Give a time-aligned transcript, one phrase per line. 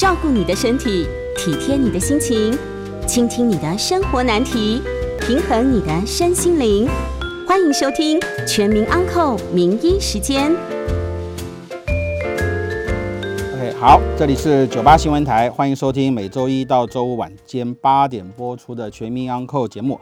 [0.00, 2.56] 照顾你的身体，体贴你的心情，
[3.06, 4.80] 倾听你的生活难题，
[5.20, 6.88] 平衡你的身心灵。
[7.46, 10.52] 欢迎收听《全民安扣名医时间》。
[13.54, 20.00] OK，好，这里是九八新闻台，欢迎收听每周一到周五晚间八点播出的《全民安扣》节目。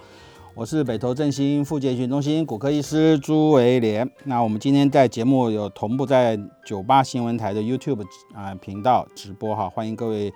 [0.59, 4.11] 我是北投振兴复健训中心骨科医师朱维廉。
[4.25, 6.37] 那我们今天在节目有同步在
[6.67, 8.05] 九八新闻台的 YouTube
[8.35, 10.35] 啊频道直播哈，欢迎各位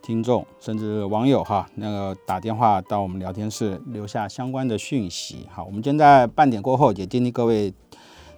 [0.00, 5.48] 听众甚至网友哈，那个打电话到我们聊天室留下相关的讯息。
[5.50, 7.74] 好，我们今天在半点过后也接听各位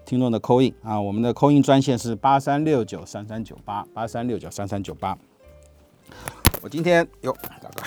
[0.06, 5.14] 听众的扣印啊，我们的扣印专线是八三六九三三九八八三六九三三九八。
[6.62, 7.82] 我今天哟，大哥，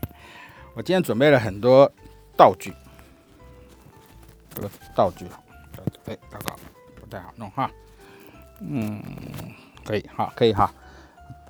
[0.72, 1.92] 我今天准备了很多
[2.34, 2.72] 道具。
[4.56, 5.26] 这个道具，
[6.06, 6.56] 哎，糟糕，
[6.98, 7.70] 不太好弄哈。
[8.60, 9.02] 嗯，
[9.84, 10.72] 可以，好，可以哈。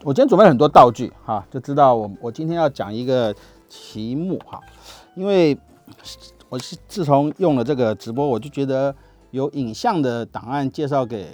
[0.03, 3.33] 我今天准备了很多道具哈，就知道我我今天要讲一个
[3.69, 4.61] 题目哈。
[5.15, 5.57] 因为
[6.49, 8.93] 我是自从用了这个直播，我就觉得
[9.31, 11.29] 有影像的档案介绍给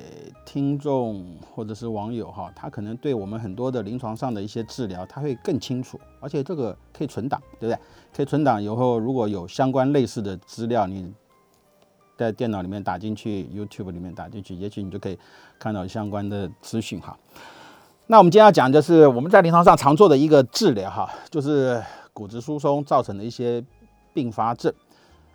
[0.45, 1.25] 听众
[1.55, 7.79] 或者是网友哈，他可能对我们很多的临床上的一些治疗，他会更清楚，而且这个可以存档，对不对？
[8.15, 11.15] 可以存档以后，如果有相关类似的资料，你。
[12.23, 15.19] 在电脑里面打进去，YouTube 里面打进去，也许你就可以
[15.59, 17.19] 看到相关的资讯哈。
[18.07, 23.65] 那我们今天要讲的是我们在临床上常做的一个治疗哈，就是骨质疏松造成的一些
[24.13, 24.73] 并发症。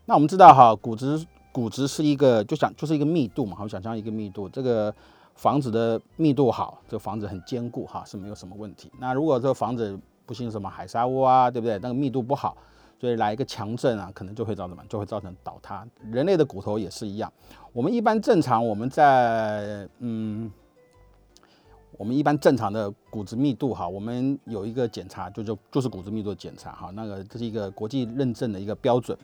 [0.06, 4.94] 那我们知道哈，骨质骨质是一个就想就是一个密度嘛，我想象一个密度，这个
[5.36, 8.92] 房子的密度好，这个房子很坚固哈，是没有什么问题。
[9.00, 11.80] 那如果这个房子不幸什么海沙窝啊，对不对？
[11.80, 12.56] 那个密度不好。
[13.00, 14.88] 所以来一个强震啊，可能就会造成什么？
[14.90, 15.88] 就会造成倒塌。
[16.12, 17.32] 人类的骨头也是一样。
[17.72, 20.52] 我们一般正常，我们在嗯，
[21.96, 29.16] 我们一般正常的骨质密度哈，我们有一个检查，就就就是骨质密度的检查哈，那个这是一个国际认证的一个标准。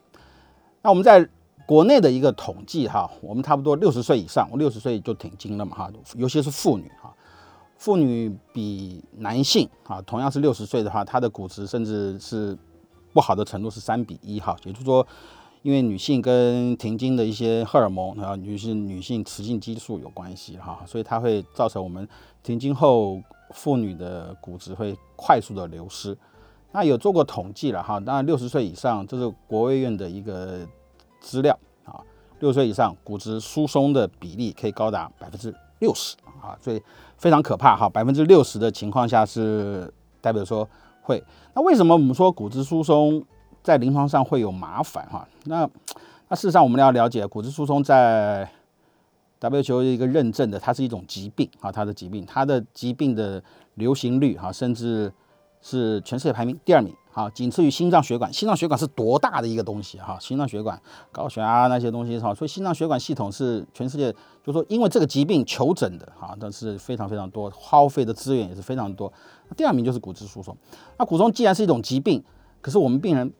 [0.84, 1.28] 那我们在
[1.66, 7.12] 国内的一个统计哈，我们差不多六十岁以上，六十岁就挺精了嘛哈，尤其是妇女哈，
[7.78, 12.56] 妇女比男性啊，同样是六十岁的话，她的骨质甚至是。
[13.13, 15.06] 不好的程度是三比一哈，也就是说，
[15.62, 22.07] 因为女性跟停经的一些荷尔蒙，然后女性女性雌性激素有关系哈，所以它会造成我们
[22.41, 23.22] 停经后
[23.52, 26.18] 妇女的骨质会快速的流失。
[26.72, 30.68] 那有做过统计了哈，当然六十岁以上，这是国卫院的一个
[31.22, 32.02] 资料啊，
[32.40, 36.81] 六岁以上骨质疏松的比例可以高达百分之六十啊，所以
[37.18, 40.68] 非常可怕哈，百分之六十的情况下是代表说。
[41.03, 43.24] 会，那为什么我们说骨质疏松
[43.62, 45.28] 在临床上会有麻烦哈？
[45.44, 45.69] 那
[46.30, 48.50] 那事实上我们要了解，骨质疏松在
[49.40, 53.44] WHO 一个认证的，它是一种疾病啊，它的疾病，它的疾病的
[53.75, 55.12] 流行率哈，甚至
[55.62, 56.96] 是全世界排名第二名。
[57.12, 58.34] 好，仅次于心脏血管。
[58.34, 60.18] 心脏血管是多大的一个东西哈？
[60.20, 60.81] 心脏血管、
[61.12, 64.12] 高血压那些东西哈，所以心脏血管系统是全世界，
[64.44, 69.14] 就说因为这个疾病求诊的哈，但是非常非常多，耗费的资源也是非常多。
[69.53, 70.56] 第二名就是骨质疏松。
[70.97, 72.24] 那骨松既然是一种疾病，
[72.62, 73.31] 可是我们病人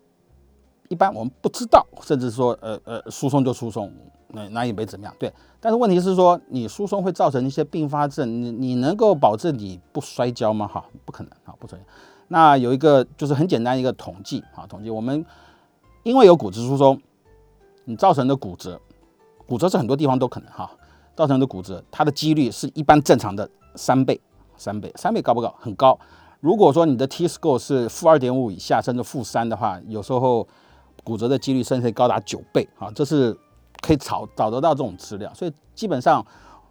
[0.90, 3.92] 一般我们不知道，甚至说呃呃疏松就疏松，
[4.30, 5.16] 那那也没怎么样。
[5.18, 10.68] 对，但是问题是说你疏松会造成一些并发症，你你能够保证你不摔跤吗？
[10.68, 11.88] 哈，不可能啊，不存在。
[12.28, 15.26] 那有一个就是很简单一个统计啊，统计我们
[16.04, 17.00] 因为有骨质疏松，
[17.86, 18.80] 你造成的骨折，
[19.46, 20.70] 骨折是很多地方都可能哈，
[21.16, 24.20] 造成的骨折，它的几率是一般正常的三倍，
[24.58, 25.54] 三倍，三倍高不高？
[25.60, 26.00] 很高。
[26.40, 30.46] 如果说你的 T score 是负二点五以下，甚至负三的话，有时候
[31.04, 33.38] 骨折的几率甚至高达九倍啊，这是
[33.82, 35.34] 可以找找得到这种资料。
[35.34, 36.26] 所以基本上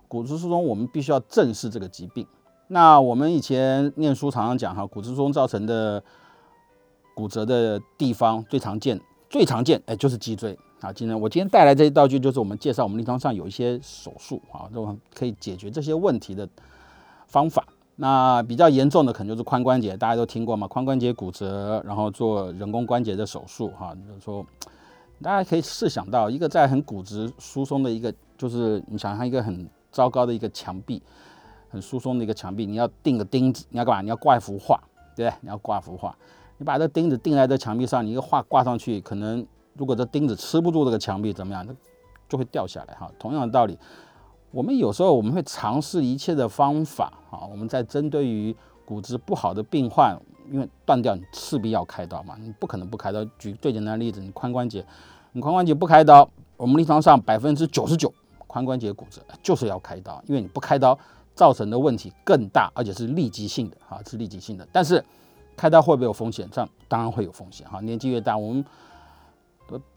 [0.08, 2.26] 骨质疏松，我们必须要正视这个疾病。
[2.68, 6.02] 那我们以前念书常常讲哈，骨质疏松造成的
[7.14, 9.00] 骨折的地方最常见、
[9.30, 10.92] 最常见哎就是脊椎啊。
[10.92, 16.46] 今天我今天带来这些道具，就是我们介绍我们临床上有一些手术啊，这种可以解决这些问题的
[17.32, 17.64] 方法。
[17.96, 23.94] 那比较严重的可能就是髋关节，大家都听过嘛，髋关节骨折，然后做人工关节的手术哈。
[23.94, 24.46] 就是说，
[25.20, 31.02] 大家可以试想到一个在很骨质疏松的一个，就是你想象一个很糟糕的一个墙壁。
[31.72, 34.02] 很疏松的一个墙壁，你要钉个钉子，你要干嘛？
[34.02, 34.78] 你要挂一幅画，
[35.16, 35.38] 对不对？
[35.40, 36.14] 你要挂一幅画，
[36.58, 41.66] 你把这钉子钉在这墙壁上，你一个画挂上去，可能如果这钉子吃不住这个墙壁，怎么样？
[41.66, 41.74] 它
[42.28, 43.10] 就会掉下来哈。
[43.18, 43.78] 同样的道理，
[44.52, 48.54] 我们有时候我们会尝试一切的方法啊，我们在针对于
[48.84, 50.16] 骨质不好的病患，
[50.50, 53.24] 因为断掉你势必要开刀嘛，你不可能不开刀。
[53.38, 54.84] 举最简单的例子，你髋关节，
[55.32, 58.12] 你髋关节不开刀，我们临床上百分之九十九
[58.46, 60.98] 髋关节骨折就是要开刀，因为你不开刀。
[61.34, 64.68] 造成的问题更大，而且是立即性的啊，是立即性的。
[64.70, 65.02] 但是
[65.56, 66.46] 开刀会不会有风险？
[66.52, 67.80] 这样当然会有风险哈。
[67.80, 68.62] 年纪越大，我们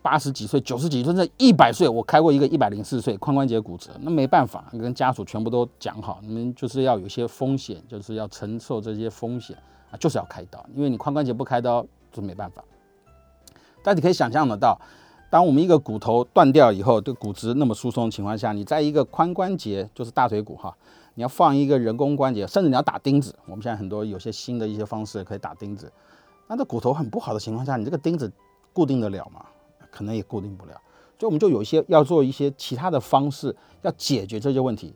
[0.02, 9.58] 八十几岁、九十几岁、甚至一百岁，我开过一个一百零四岁髋关节骨折，那没办法，跟家属全部都讲好，你们就是要有些风险，就是要承受这些风险
[9.92, 12.64] 啊，就是要开刀，因为你髋关节不开刀就没办法。
[13.84, 14.80] 但你可以想象得到，
[15.30, 20.76] 当我们一个骨头断掉以后，这骨质那么疏松的情况下，你在一个髋关节，就是大腿骨哈，
[21.14, 23.36] 你要放一个人工关节，甚至你要打钉子。
[23.46, 25.92] 我们现在很多有些新的一些方式可以打钉子。
[26.48, 28.32] 那这骨头很不好的情况下，你这个钉子
[28.74, 29.46] 固定得了吗？
[29.96, 30.74] 可能也固定不了。
[31.18, 34.94] 所以我们就有一些要做一些其他的方式，要解决这些问题。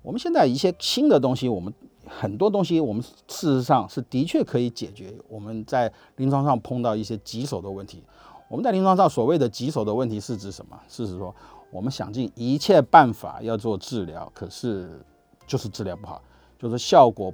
[0.00, 1.70] 我们现在一些新的东西，我们
[2.06, 8.02] 很多东西，我们事实上是的确可以解决我们在临床上碰到一些棘手的问题。
[8.48, 10.80] 我们在临床上所谓的棘手的问题是指什么？
[10.88, 11.34] 是指说
[11.70, 15.04] 我们想尽一切办法要做治疗，可是
[15.46, 16.22] 就是治疗不好，
[16.58, 17.32] 就是效果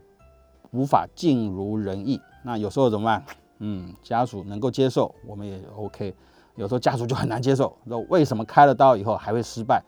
[0.72, 2.20] 无法尽如人意。
[2.44, 3.24] 那有时候怎么办？
[3.60, 6.12] 嗯，家属能够接受，我们也 OK。
[6.56, 9.82] 有时候家属就很难接受，说为什么开了刀以后还会失败？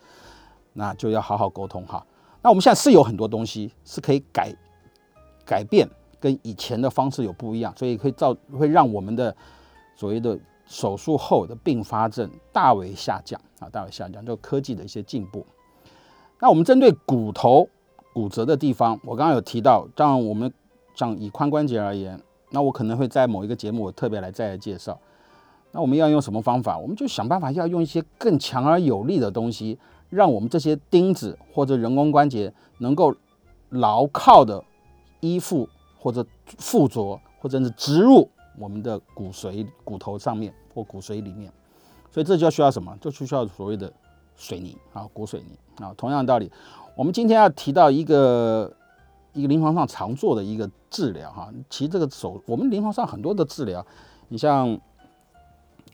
[0.74, 2.06] 那就要好好沟通哈。
[2.40, 4.54] 那我们现在是有很多东西是可以改
[5.44, 5.88] 改变，
[6.20, 9.34] 跟以前的方式有不一样，所以可以造会让我们的
[9.96, 15.44] 所谓的手术后的并发症大为下降啊，大为下降，就科技的一些进步。
[16.38, 17.68] 那我们针对骨头
[18.12, 20.52] 骨折的地方，我刚刚有提到，像我们
[20.94, 25.00] 像以髋关节而言，那我可能会在某一个节目我特别来再来介绍。
[25.72, 26.78] 那我们要用什么方法？
[26.78, 29.78] 我们就想办法要用一些更强而有力的东西。
[30.10, 33.14] 让我们这些钉子或者人工关节能够
[33.68, 34.64] 牢靠的
[35.20, 35.68] 依附
[35.98, 38.26] 或者附着或者是植入
[38.58, 41.52] 我们的骨髓骨头上面或骨髓里面，
[42.10, 42.96] 所以这就需要什么？
[43.02, 43.92] 就需要所谓的
[44.34, 45.92] 水泥啊，骨水泥啊。
[45.94, 46.50] 同样的道理，
[46.96, 48.72] 我们今天要提到一个
[49.34, 51.52] 一个临床上常做的一个治疗哈。
[51.68, 53.84] 其实这个手，我们临床上很多的治疗，
[54.28, 54.80] 你像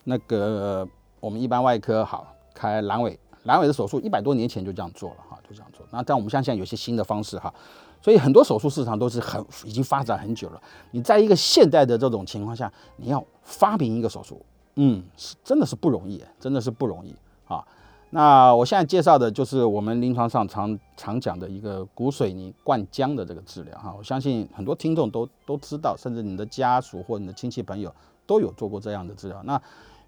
[0.04, 0.86] 那个
[1.20, 3.18] 我们一般外科好开阑尾。
[3.46, 5.84] 阑尾的手术一百多年前就这样做了哈，就这样做。
[5.90, 7.52] 那但我们像现在有些新的方式哈，
[8.00, 10.62] 所以很多手术市场都是很已经发展很久了。
[10.92, 14.40] 你在一个现代的这种情况下，你要发明一个手术，
[14.76, 17.14] 嗯，是真的是不容易，真的是不容易
[17.46, 17.62] 啊。
[18.08, 23.94] 那我现在介绍的就是我们临床上常常讲的一个骨水泥灌浆的这个治疗哈。
[23.94, 29.42] 我相信很多听众都都知道，甚至你的家属或你的亲戚朋友都有做过这样的治疗。
[29.42, 29.60] 那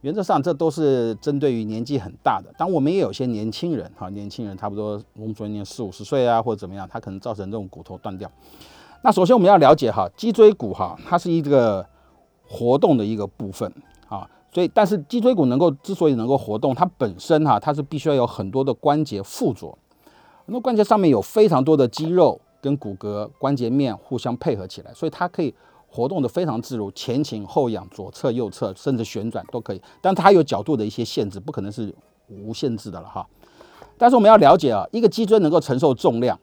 [0.06, 2.49] 原则上，这都是针对于年纪很大的。
[2.56, 8.31] 当我们也有些年轻人，哈，年轻人差不多我们说年四五十岁啊，或者怎么样，他可能造成这种骨头断掉。
[9.03, 11.85] 那首先我们要了解哈，脊椎骨哈，它是一个
[12.47, 13.69] 活动的一个部分
[14.08, 14.31] 啊。
[14.55, 19.76] 所以，但是脊椎骨能够之所以能够活动，它本身哈，它是必须要有很多的关节附着，
[20.44, 25.52] 很多关节上面有非常多的肌肉跟骨骼关节面互相配合起来，所以它可以。
[25.96, 29.81] 活动的非常自如，前倾后仰、左侧右侧，甚至旋转都可以。
[30.02, 31.94] 但它有角度的一些限制，不可能是
[32.28, 33.26] 无限制的了哈。
[33.96, 36.38] 但是我们要了解啊，一个脊椎能够承受重量。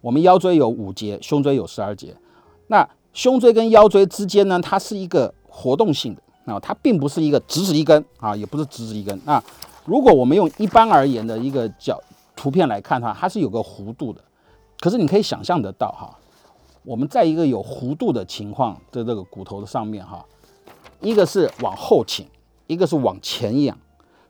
[0.00, 2.16] 我们腰椎有五节，胸椎有十二节。
[2.66, 9.16] 那胸椎跟腰椎之间呢，它是一个活动性的啊，它并不是一个直直一根啊，也不是直直一根。
[9.24, 9.40] 那
[9.84, 12.02] 如果我们用一般而言的一个角
[12.34, 14.20] 图片来看它，它是有个弧度的。
[14.80, 16.17] 可是你可以想象得到哈。
[16.88, 20.24] 我们在一个有弧度的情况的这个骨头的上面哈，
[21.02, 22.26] 一个是往后倾，
[22.66, 23.76] 一个是往前仰，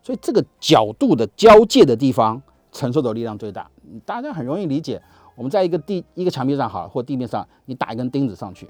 [0.02, 3.70] 所以这个角度的交界的地方承受的力量最大。
[4.04, 5.00] 大家很容易理解，
[5.36, 8.68] 我们在一个地一个墙壁上好，或地面上，你打一根钉子上去，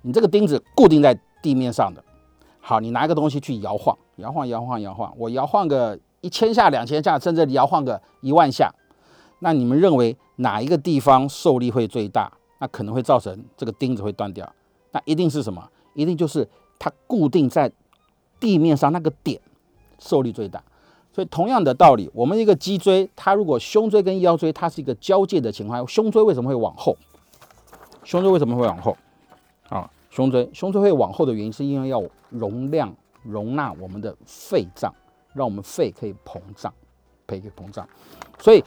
[0.00, 2.02] 你这个钉子固定在地面上的，
[2.60, 8.74] 好，你拿一个东西去摇晃，摇晃，摇晃，摇晃，我摇晃个一千下、两千下，甚至摇晃个一万下，
[9.40, 12.32] 那你们认为哪一个地方受力会最大？
[12.58, 14.52] 那可能会造成这个钉子会断掉，
[14.92, 15.68] 那一定是什么？
[15.94, 16.48] 一定就是
[16.78, 17.70] 它固定在
[18.40, 19.40] 地面上那个点
[19.98, 20.62] 受力最大。
[21.12, 26.96] 所以同样的道理，我们一个脊椎，它如果胸椎跟腰椎它是一个交界的情况，胸椎为什么会往后？
[28.04, 28.96] 胸椎为什么会往后？
[29.68, 34.94] 啊，胸椎胸椎会往后的原因是因为要容量容纳我们的肺脏，
[35.32, 36.72] 让我们肺可以膨胀，
[37.26, 37.88] 可以膨胀。
[38.38, 38.62] 所以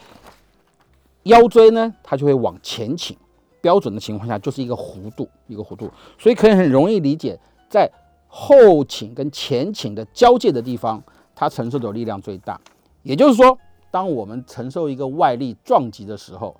[1.24, 3.16] 腰椎呢，它就会往前倾。
[3.62, 7.40] 标准的情况下就是一个弧度，一个弧度，所以可以很容易理解，
[7.70, 7.90] 在
[8.28, 11.02] 后倾跟前倾的交界的地方，
[11.36, 12.60] 它承受的力量最大。
[13.04, 13.58] 也就是说，
[13.90, 16.56] 当我们承受一个外力撞击的时候，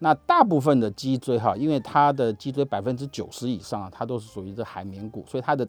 [0.00, 5.66] 那大部分的脊椎哈，因为它的脊椎百分之九十以上啊，它都是属于这海绵骨，所以它的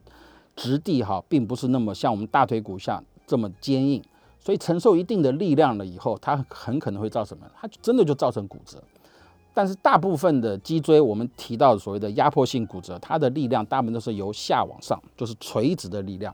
[0.56, 4.04] 质地哈，并不是那么像我们大腿骨下这么坚硬，
[4.40, 7.52] 所以承受一定的力量了以后，它很可能会造成什么？
[7.56, 8.82] 它真的就造成骨折。
[9.54, 16.34] 但是大部分的脊椎，我们提到所谓的压迫性骨折，它的力量大部分都是由下往上，就是垂直的力量，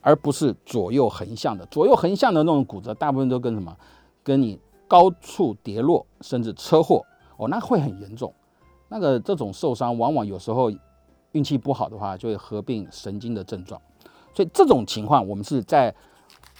[0.00, 1.66] 而不是左右横向的。
[1.66, 3.76] 左右横向的那种骨折，大部分都跟什么？
[4.22, 7.04] 跟你高处跌落，甚至车祸
[7.36, 8.32] 哦，那会很严重。
[8.88, 10.70] 那个这种受伤，往往有时候
[11.32, 13.80] 运气不好的话，就会合并神经的症状。
[14.34, 15.92] 所以这种情况，我们是在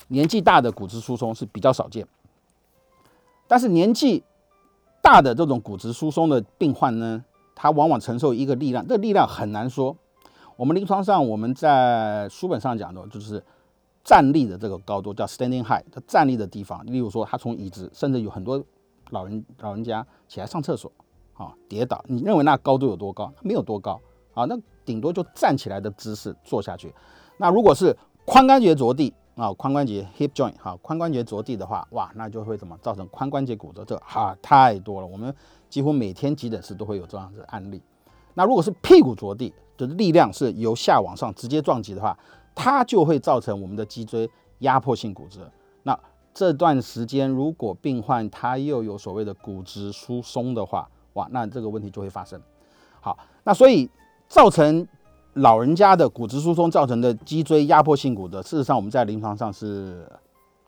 [0.09, 2.07] 年纪大的骨质疏松是比较少见。
[3.47, 4.23] 但是年纪
[5.03, 9.97] 大的这种骨质疏松的病患呢，他往往承受一个力量，这力量很难说。
[10.57, 13.43] 我们临床上我们在书本上讲的，就是
[14.05, 16.85] 站立的这个高度叫 standing height，站立的地方。
[16.87, 18.63] 例如说，他从椅子，甚至有很多
[19.11, 20.91] 老人老人家起来上厕所。
[21.33, 23.33] 啊，跌倒，你认为那高度有多高？
[23.41, 23.99] 没有多高
[24.35, 24.55] 啊，那
[24.85, 26.95] 顶多就站起来的姿势坐下去。
[27.39, 33.85] 那如果是髋关节着地啊，髋关节 hip joint 哈，髋关节着地的话，哇，那就会怎么造成髋关节骨折？
[33.85, 35.35] 这哈太多了，我们
[35.69, 37.83] 几乎每天急诊室都会有这样子案例。
[38.35, 42.19] 那如果是屁股着地，就是力量是由下往上直接撞击的话，
[42.55, 45.51] 它就会造成我们的脊椎压迫性骨折。
[45.85, 45.99] 那
[46.35, 52.41] 这段时间如果病患他又有所谓的骨质疏松的话，哇，那这个问题就会发生。
[53.01, 53.89] 好，那所以
[54.29, 54.87] 造成
[55.35, 60.11] 老人家的骨质疏松造成的脊椎压迫性骨折，事实上我们在临床上是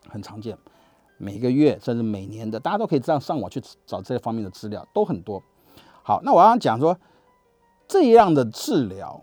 [0.08, 0.56] 很常见，
[1.18, 5.42] 每个月甚至每年的，大家都可以这样上网去找这方面的资料，都很多。
[6.02, 6.96] 好，那我要讲说
[7.86, 9.20] 这样的治疗，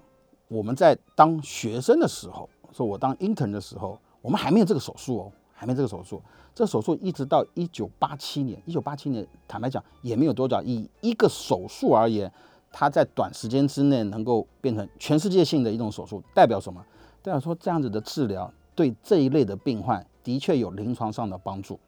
[0.48, 5.32] 我们在当学生的时候，说我当 intern 的时候，我们还没有这个手术哦。
[5.62, 6.22] 还没这个手术，
[6.56, 10.64] 这手术一直到一九八七年，一九八七年，坦白讲也没有多少。
[10.64, 12.32] 以一个手术而言，
[12.72, 16.84] 它在短时间之内能够变成全世界性的一种手术，代表什么？
[17.22, 21.80] 代表说这样子的治疗对这一类的病患的确有临床上的帮助。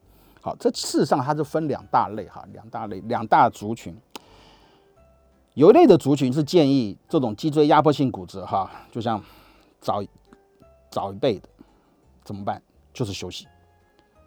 [0.41, 3.95] 好，这事实上它是分两大类哈，两大类，两大族群。
[5.53, 9.21] 有一类的族群是建议这种脊椎压迫性骨折哈，就像
[9.79, 10.03] 早
[10.89, 11.47] 早一辈的
[12.23, 12.61] 怎么办？
[12.93, 13.47] 就是休息。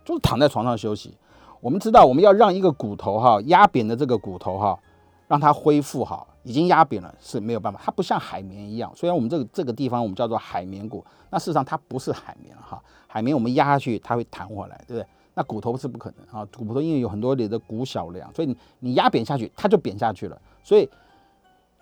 [0.05, 1.17] 就是躺在床上休息。
[1.61, 4.79] 我们知道，我们要让一个骨头哈压扁的这个骨头哈，
[5.27, 7.81] 让它恢复好，已经压扁了是没有办法。
[7.83, 12.81] 它不像海绵一样，虽然我们这个这个地方我们叫做海绵骨，那事实上它不是海绵哈。
[13.09, 15.07] 海绵我们压下去它会弹回来，对不对？
[15.35, 16.47] 那骨头是不可能啊。
[16.57, 20.41] 骨头因为有很多里的骨小梁，所以你你压扁下去，它就扁下去了。
[20.63, 20.89] 所以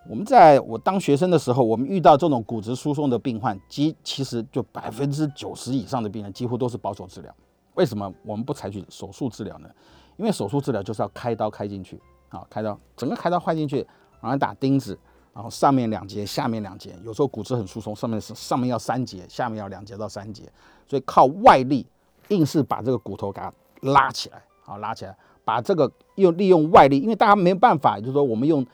[0.09, 7.33] 我们在我当学生的时候，我们遇到这种骨质疏松的病患，几其实就百分之九十以上的病人几乎都是保守治疗。
[7.75, 9.69] 为什么我们不采取手术治疗呢？
[10.17, 13.85] 因为手术治疗就是要开刀开进去，啊，开刀整个开刀换进去，
[14.23, 14.97] 然后打钉子，
[15.33, 20.49] 然后上面两节，下面两节，有时候骨质很疏松，上面是上面要三节，下面要两节到三节，
[20.87, 21.85] 所以靠外力
[22.29, 23.51] 硬是把这个骨头给它
[23.81, 28.65] 拉起来，好拉起来，把这个用利用外力，因为大家没办法，就是说我们用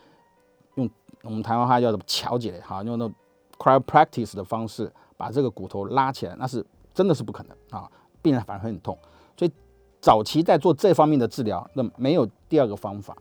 [0.76, 0.88] 用
[1.22, 3.10] 我们台湾话叫做桥解，好用那
[3.58, 6.64] chiropractic 的方式把这个骨头拉起来，那是
[6.94, 7.90] 真的是不可能啊。
[8.22, 8.96] 病人反而会很痛，
[9.34, 9.50] 所以
[9.98, 13.16] 早期在做这方面的治疗，那没有第二个方法，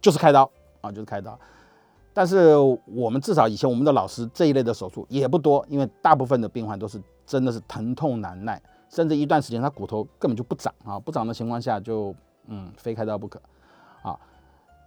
[0.00, 0.50] 就是开刀
[0.86, 1.38] 啊，就是开刀。
[2.12, 12.14] 但是我们至少以前我们的老师这一类的手术也不多，因为大部分的病患都是真的是疼痛难耐，甚至一段时间他骨头根本就不长啊，不长的情况下就
[12.46, 13.40] 嗯非开刀不可
[14.02, 14.18] 啊。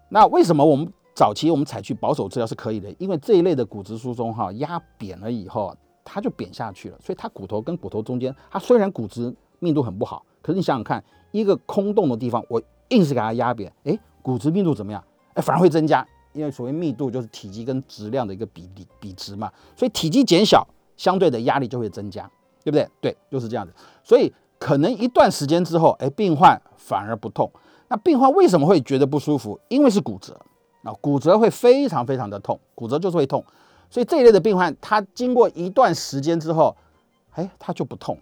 [0.09, 2.93] 那为什么我们早期我们采取保守治疗是可以的？
[2.99, 5.75] 因为这一类的骨质疏松哈压扁了以后。
[6.09, 15.03] 它就扁下去了，所以它骨头跟骨头中间，它虽然骨质密度很不好，可是你想想看，一个空洞的地方，我硬是给它压扁，哎，骨质密度怎么样？
[15.41, 20.65] 反而会增加，因为所谓密度就是体积跟质量的一个比例比值嘛，所以体积减小，
[20.95, 22.29] 相对的压力就会增加，
[22.63, 22.87] 对不对？
[22.99, 23.73] 对，就是这样子。
[24.03, 27.51] 所以可能一段时间之后，哎，病患反而不痛。
[27.89, 29.59] 那病患为什么会觉得不舒服？
[29.69, 30.39] 因为是骨折
[30.83, 33.43] 啊，骨折会非常非常的痛，骨折就是会痛。
[33.89, 36.75] 所以这一类的病患，他经过一段时间之后，
[37.31, 38.17] 哎，他就不痛。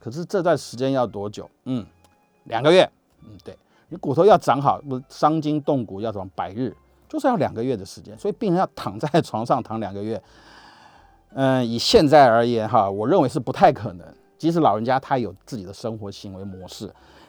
[0.00, 1.48] 可是这段时间要多久？
[1.64, 1.86] 嗯，
[2.44, 2.90] 两个月。
[3.22, 3.56] 嗯，对
[3.92, 6.74] 你骨头要长好，不伤筋动骨要什么百日，
[7.06, 8.18] 就是要两个月的时间。
[8.18, 10.20] 所以病人要躺在 床上躺两个月，
[11.34, 14.06] 嗯，以现在而言哈，我认为是不太可能。
[14.38, 16.86] 即使老人家他有自己的生活行为模式，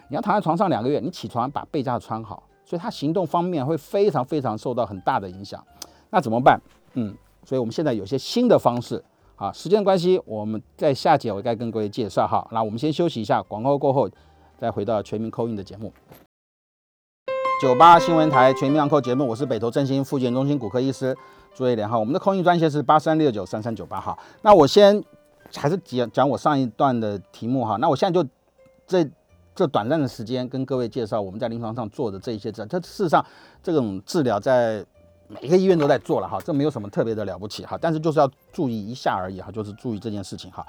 [0.07, 5.61] 你要躺在床上两个月，你起床把被架穿好，所以他行动方面会非常非常受到很大的影响。
[6.09, 6.57] 那怎么办？
[6.93, 7.13] 嗯。
[7.45, 9.03] 所以我们现在有些新的方式，
[9.35, 12.47] 啊，时间关系，我们在下节我该跟各位介绍哈。
[12.53, 14.09] 那我们先休息一下，广告过后
[14.57, 15.91] 再回到全民扣印的节目。
[17.63, 21.15] 九八新闻台全民扣节目，我是北投振兴复健中心骨科医师
[21.55, 21.97] 朱伟廉哈。
[21.97, 24.19] 我们的空运专线是八三六九三三九八哈。
[24.41, 25.01] 那我先
[25.55, 27.77] 还是讲讲我上一段的题目哈。
[27.77, 28.29] 那我现在就
[28.85, 29.09] 这
[29.55, 33.25] 这短暂的时间跟各位介绍我们在临床上做的这一些治疗，它事实上
[33.63, 34.85] 这种治疗在
[35.29, 40.67] 每个医院都在做了哈，这没有什么特别的了不起哈，但是就是要注意一下而已哈，就是注意这件事情哈。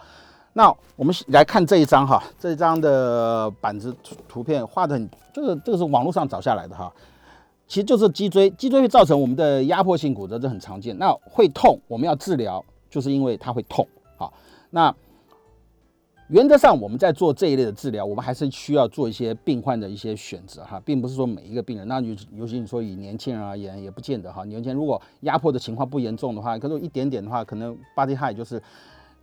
[0.54, 3.94] 那我们来看这一张哈，这一张的板子
[4.26, 6.90] 图片画的很，这个这个是网络上找下来的哈，
[7.68, 10.96] 其实就是脊椎，脊椎会造成我们的压迫性骨折，这很常见。
[10.96, 14.32] 那会痛，我们要治疗，就是因为它会痛好，
[14.70, 14.94] 那。
[16.28, 24.42] 原则上，我们在做这一类的治疗，我们还是需要做一些病患的一些选择哈，并不是说每一个病人，那尤尤其你说以年轻人而言，也不见得哈。
[24.46, 28.60] 年轻人如果压迫的情况不严重的话，可能一点点的话，可能 body high 就是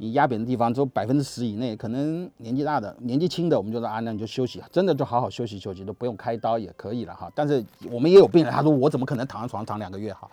[0.02, 7.32] 你压扁的地方只有百分之十以内，可能年纪大的、年纪轻的，我们就说啊，那你就休息，真的就好好休息休息，都不用开刀也可以了哈。
[7.36, 10.28] 但是我们也有病人，他说我怎么可能躺在床上躺两个月哈？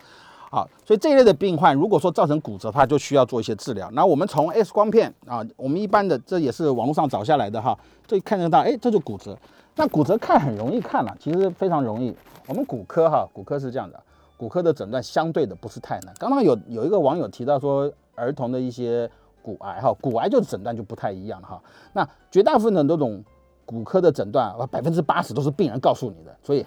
[0.50, 3.90] 好，所以这一类的病患，如果说造成骨折，它就需要做一些治疗。
[3.92, 9.36] 那我们从 X 光片啊，我们一般的这也是网络上找下来的哈，这看得到，哎，这就骨折。
[9.76, 12.16] 那骨折看很容易看了，其实非常容易。
[12.46, 14.02] 我们骨科哈，骨科是这样的，
[14.38, 16.14] 骨科的诊断相对的不是太难。
[16.18, 19.08] 刚刚有有一个网友提到说，儿童的一些
[19.42, 21.60] 骨癌哈，骨癌就是诊断就不太一样哈。
[21.92, 23.24] 那绝大部分的那种
[23.64, 26.64] 骨科的诊断，百分之八十都是病人告诉你的，所以，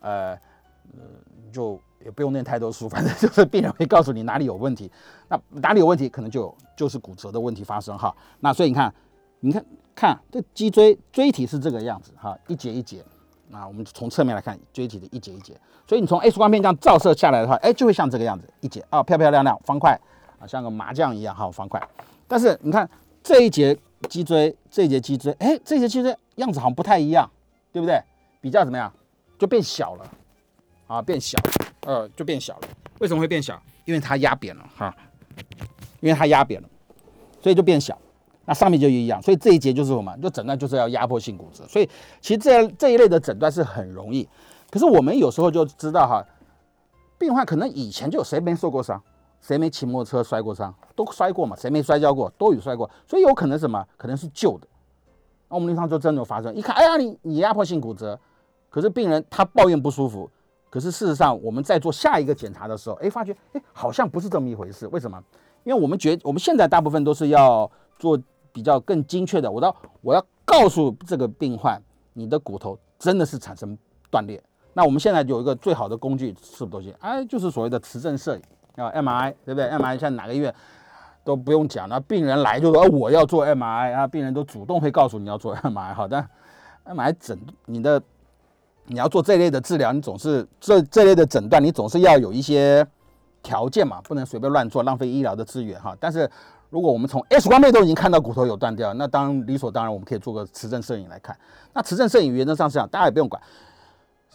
[0.00, 0.32] 呃，
[0.92, 1.02] 呃，
[1.52, 1.80] 就。
[2.04, 4.88] 也不用念太多书， 反正就是病人会告诉你哪里有问题，
[5.26, 8.14] 那哪里有问题，可能就就是骨折的问题发生哈。
[8.38, 8.94] 那所以你看，
[9.40, 13.04] 你看看这脊椎椎体是这个样子哈，一节一节。
[13.48, 15.58] 那我们从侧面来看椎体的一节一节，
[15.88, 20.00] 所以你从 X 光片这样照射下来的话，哎，就会像这个样子一节啊，漂漂亮亮方块
[20.38, 21.80] 啊，像个麻将一样哈，方块。
[22.28, 22.88] 但是你看
[23.22, 23.76] 这一节
[24.08, 27.30] 脊椎，这一节脊椎，哎，这一节脊椎样子好像不太一样，
[27.72, 28.00] 对不对？
[28.40, 28.92] 比较怎么样？
[29.38, 30.10] 就变小了
[30.86, 31.38] 啊，变小。
[31.86, 32.68] 呃，就变小了。
[32.98, 33.60] 为什么会变小？
[33.84, 34.94] 因为它压扁了哈，
[36.00, 36.68] 因为它压扁了，
[37.40, 37.96] 所以就变小。
[38.44, 40.16] 那上面就一样，所以这一节就是什么？
[40.18, 41.66] 就诊断就是要压迫性骨折。
[41.68, 41.88] 所以
[42.20, 44.28] 其实这这一类的诊断是很容易。
[44.70, 46.24] 可是我们有时候就知道哈，
[47.18, 49.00] 病患可能以前就谁没受过伤，
[49.46, 52.90] 谁没骑摩托车摔过伤，都摔过嘛，谁没摔跤过，都有摔过。
[53.06, 53.86] 所以有可能什么？
[53.96, 54.66] 可能是旧的。
[55.48, 58.18] 那我们临床就真的有发生，一看，哎呀，你你压迫性骨折，
[58.68, 60.28] 可是病人他抱怨不舒服。
[60.68, 64.88] 可是事实上，我们在做下一个检查的时候，哎，发觉哎，好像不是这么一回事。
[64.88, 65.22] 为什么？
[65.62, 69.48] 因为我们觉我们现在大部分都是要做比较更精确的。
[69.48, 71.80] 我要我要告诉这个病患，
[72.14, 73.78] 你的骨头真的是产生
[74.10, 74.42] 断裂。
[74.72, 76.92] 那我们现在有一个最好的工具是什么东西？
[76.98, 78.42] 哎，就是所谓的磁振摄影
[78.76, 80.54] 啊，MRI，对不对？MRI 现在哪个医院
[81.24, 85.94] 都不用讲了，病人来就说我要做 MRI 啊，病人都主动会告诉你要做 MRI。
[85.94, 86.24] 好的
[86.84, 88.00] ，M I 诊你的。
[88.88, 92.86] 你要做这类的治疗，你总是这这类的诊断，你总是要有一些
[93.42, 95.92] 条件嘛，不能随便乱做，浪费医疗的资源哈。
[95.98, 96.30] 但是
[96.70, 101.36] 如果我们从 X 光片都已经看到骨头有断掉，那当理所当然，我们可以做个磁振摄影来看。
[101.72, 103.42] 那磁振摄影原则上是讲，大家也不用管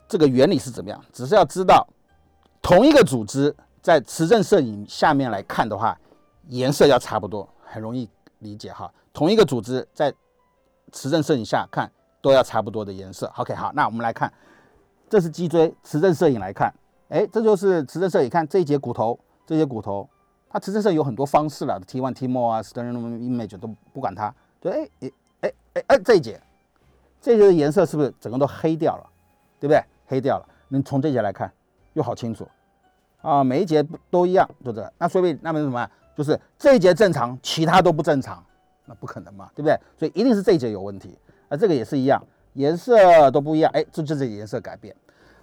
[0.05, 1.87] 这个原理是怎么样，只是要知道
[2.61, 5.97] 同一个组织在磁振摄影下面来看的话，
[6.49, 8.91] 颜色要差不多，很容易理解哈。
[9.13, 10.13] 同一个组织在
[10.91, 11.91] 磁振摄影下看。
[12.23, 13.25] 都要差不多的颜色。
[13.35, 14.31] OK，好，那我们来看，
[15.09, 16.71] 这是脊椎磁振摄影来看，
[17.09, 20.07] 哎，这就是磁振摄影，看这一节骨头，这些骨头，
[20.47, 25.11] 它磁振摄影有很多方式了，T1、T-MO 啊，Sternum image 都不管它，就哎哎
[25.73, 26.39] 哎哎这一节，
[27.19, 29.09] 这一节的颜色是不是整个都黑掉了，
[29.59, 29.83] 对不对？
[30.05, 31.51] 黑掉了，你从这节来看
[31.93, 32.47] 又好清楚
[33.21, 35.87] 啊，每一节都一样，就这，那说明那么什么？
[36.15, 38.43] 就是这一节正常，其他都不正常，
[38.85, 39.79] 那不可能嘛，对不对？
[39.97, 41.17] 所以一定是这一节有问题。
[41.49, 42.21] 那这个也是一样，
[42.53, 44.95] 颜色都不一样，哎，这就是颜色改变。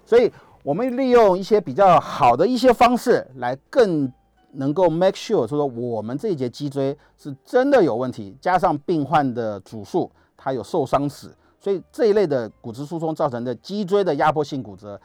[0.04, 0.30] 所以
[0.62, 4.10] 我们利用一些比较好的一些方式来更
[4.52, 15.00] 能够 make sure 说我们这一节脊椎是真的有问题，加上病患的主诉他有受伤史，所以这一类的骨质疏松造成的脊椎的压迫性骨折，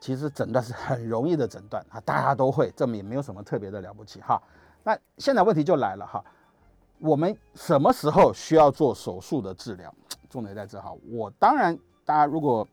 [0.00, 4.40] 其实诊断是很容易的诊断啊，大家都会，这么也没有什么特别的了不起哈。
[4.84, 6.24] 那现在问题就来了哈，
[6.98, 9.92] 我们什么时候需要做手术的治疗？
[10.30, 12.66] 重点在这哈，我当然，大家如果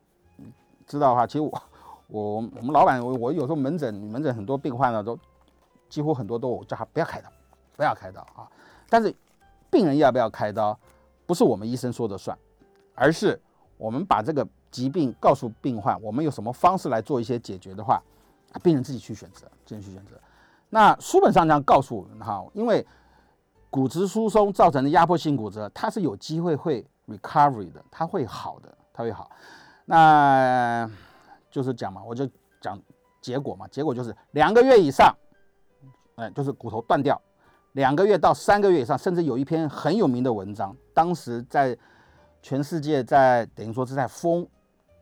[0.85, 1.63] 知道的话，其实我
[2.07, 5.17] 我我们老板，我我有时候门诊门诊很多病患呢，都
[5.89, 7.29] 几乎很多都我叫他不要开刀，
[7.75, 8.47] 不要开刀啊。
[8.89, 9.13] 但是
[9.71, 10.77] 病人要不要开刀，
[11.25, 12.37] 不是我们医生说的算，
[12.93, 13.39] 而是
[13.77, 18.01] 我们把这个疾病告诉病患，我们有什么方式来做一些解决的话，
[18.61, 20.19] 病人自己去选择，自己去选择。
[20.69, 22.85] 那书本上这样告诉我们哈，因为
[23.69, 26.85] 骨质疏松造成的压迫性骨折，它是有机会会。
[27.07, 29.29] recovery 的，它会好的，它会好。
[29.85, 30.89] 那
[31.51, 32.27] 就是讲嘛，我就
[32.59, 32.81] 讲
[33.21, 35.15] 结果嘛，结果就是两个月以上，
[36.15, 37.21] 哎，就是骨头断掉，
[37.73, 41.77] 两个月到三个月以上，甚至有一篇很有名的文章，当时在
[42.41, 44.47] 全世界在等于说是在风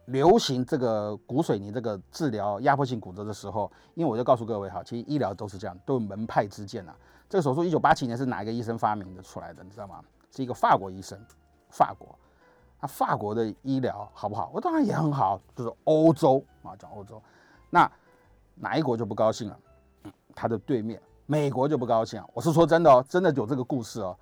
[0.05, 6.93] 流行这个骨水泥这个治疗压迫性骨折的时候，因为我就告诉各位哈，其实医疗都是这样，都有门派之见呐。
[7.29, 9.63] 这个手术一九八七年是哪一个医生发明的出来的？
[9.63, 10.01] 你知道吗？
[10.29, 11.17] 是一个法国医生，
[11.69, 12.07] 法国。
[12.81, 14.51] 那法国的医疗好不好？
[14.53, 17.21] 我当然也很好，就是欧洲啊，讲欧洲。
[17.69, 17.89] 那
[18.55, 19.57] 哪一国就不高兴了？
[20.35, 22.21] 他的对面美国就不高兴。
[22.33, 24.17] 我是说真的哦，真的有这个故事哦。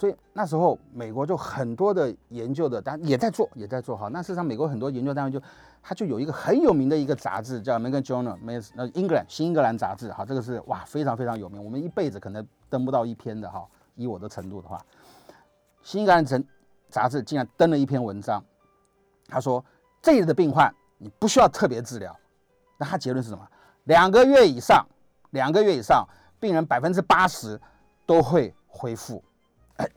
[0.00, 4.08] 所以那时候美国就很多的研究的，单也在做，也在做哈。
[4.08, 5.38] 那事实上，美国很多研究单位就，
[5.82, 8.34] 他就有一个很有名的一个杂志叫《American Journal》，
[8.76, 13.68] 呃，英格兰新英格兰杂志哈，这个是哇非常非常有名，我们一辈子可能登不到一篇的哈。
[13.94, 14.82] 以我的程度的话，
[15.82, 16.40] 新英格兰杂
[16.88, 18.42] 杂志竟然登了一篇文章，
[19.28, 19.62] 他说
[20.00, 22.18] 这类的病患你不需要特别治疗。
[22.78, 23.46] 那他结论是什么？
[23.84, 24.82] 两个月以上，
[25.32, 26.08] 两个月以上，
[26.40, 27.60] 病人百分之八十
[28.06, 29.22] 都会恢复。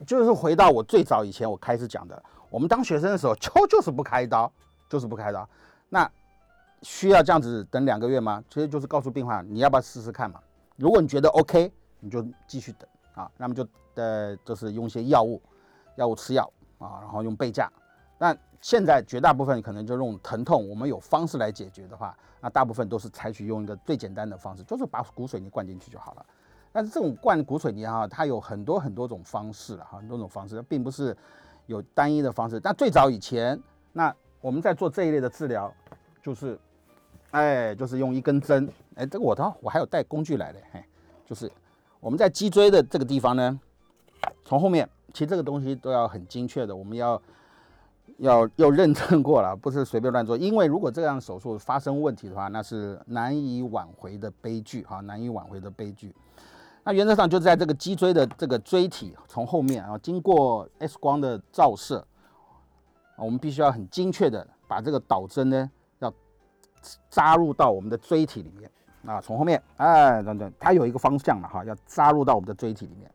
[0.06, 4.50] 就是回到我最早以前我开始讲的，我们当学生的时候就就是不开刀，
[4.88, 5.48] 就是不开刀。
[5.88, 6.10] 那
[6.82, 8.42] 需要这样子等两个月吗？
[8.50, 10.40] 其实就是告诉病患你要不要试试看嘛。
[10.76, 13.30] 如果你觉得 OK，你就继续等啊。
[13.36, 15.40] 那么就呃就是用一些药物，
[15.96, 17.70] 药物吃药啊，然后用背架。
[18.18, 26.26] 那现在绝大部分可能就用疼痛，我们有方式来解决的话，那大部分都是采取用一个最简单的方式，就是把骨水泥灌进去就好了。
[26.74, 31.16] 但是这种灌骨水泥哈，它有很多很多种方式了哈，很多种方式，并不是
[31.66, 32.58] 有单一的方式。
[32.58, 33.56] 但最早以前，
[33.92, 35.72] 那我们在做这一类的治疗，
[36.20, 36.58] 就是，
[37.30, 40.84] 哎，就是用一根针，哎，这个我倒我还有带工具来的，嘿，
[41.24, 41.48] 就是
[42.00, 43.60] 我们在脊椎的这个地方呢，
[44.44, 47.22] 从后面，其实这个东西都要很精确的，我们要
[48.18, 56.12] 要要认证过了，不是随便乱做，因为如果这样手术发生问题的话，那是难以挽回的悲剧哈，难以挽回的悲剧。
[56.86, 62.06] 那原则上就在这个脊椎的这个椎体从后面啊，经过 X 光的照射，
[63.16, 65.70] 我们必须要很精确的把这个导针呢
[66.00, 66.12] 要
[67.08, 68.70] 扎入到我们的椎体里面
[69.06, 73.10] 啊，从后面哎等等，它有一个方向了哈，要扎入到我们的椎体里面，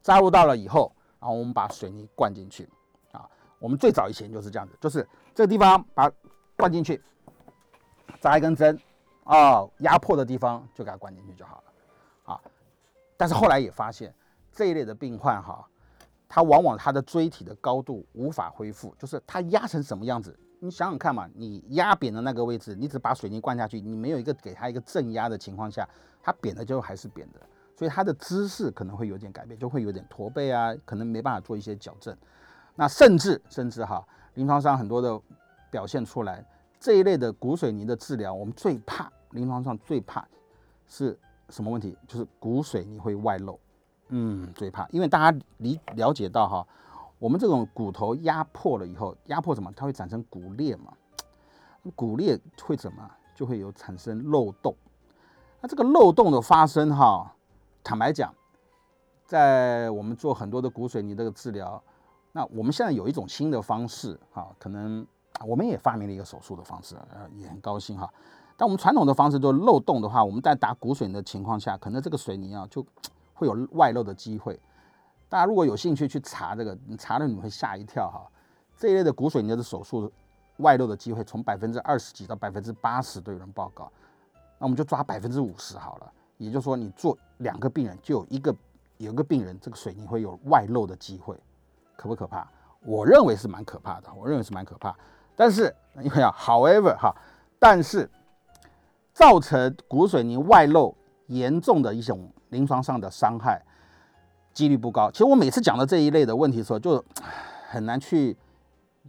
[0.00, 2.66] 扎入到了以后，然后我们把水泥灌进去
[3.12, 6.10] 啊，我们最早以前就是这样子，就是这个地方把
[6.56, 7.02] 灌进去，
[8.20, 8.78] 扎一根针
[9.24, 11.71] 啊，压迫的地方就给它灌进去就好了。
[13.16, 14.14] 但是后来也发现，
[14.50, 15.64] 这一类的病患哈，
[16.28, 25.88] 他往往他的椎体的高度无法恢复，就是他压成什么样子，你想想看嘛，你压扁的那个位置，你只把水泥灌下去，你没有一个给他一个正压的情况下，
[26.22, 27.40] 它扁的就还是扁的，
[27.76, 32.16] 所以他的姿势可能会有点改变，就会有点驼背啊，可能没办法做一些矫正。
[32.74, 35.20] 那甚至甚至哈，临床上很多的
[35.70, 36.44] 表现出来，
[36.80, 40.26] 这一类的骨水泥的治疗，我们最怕，临床上最怕
[40.88, 41.18] 是。
[41.52, 41.96] 什么问题？
[42.08, 43.60] 就是骨髓你会外露，
[44.08, 46.66] 嗯，最怕，因为大家理了解到哈，
[47.18, 49.70] 我们这种骨头压迫了以后，压迫什么？
[49.76, 50.94] 它会产生骨裂嘛？
[51.94, 53.08] 骨裂会怎么？
[53.34, 54.74] 就会有产生漏洞。
[55.60, 57.34] 那这个漏洞的发生哈，
[57.84, 58.34] 坦白讲，
[59.26, 61.82] 在我们做很多的骨髓你这个治疗，
[62.32, 65.06] 那我们现在有一种新的方式哈，可能
[65.46, 68.12] 我们也发明了一个手术的方式，呃，也很高兴哈。
[68.56, 72.84] 但我们传统的方式就是漏洞的话，我们在打骨水泥的情况下，可能这个水泥啊就
[73.34, 74.60] 会有外漏的机会。
[75.28, 78.30] 大家如果有兴趣去查这个，你查了你会吓一跳哈。
[78.76, 80.12] 这一类的骨水泥的手术
[80.58, 83.90] 外漏的机会从百分之二十几到百分之八十都有人报告。
[84.58, 88.54] 那我们就抓百分之五十好了，也就是说你做两个病人就有一个
[88.98, 91.36] 有个病人这个水泥会有外漏的机会，
[91.96, 92.46] 可不可怕？
[92.80, 94.94] 我认为是蛮可怕的，我认为是蛮可怕。
[95.34, 97.12] 但是因为啊，however 哈，
[97.58, 98.08] 但是。
[99.12, 100.94] 造成骨水泥外漏
[101.26, 103.62] 严重的一种临床上的伤害
[104.54, 105.10] 几率不高。
[105.10, 107.02] 其实我每次讲到这一类的问题的时候，就
[107.68, 108.36] 很难去，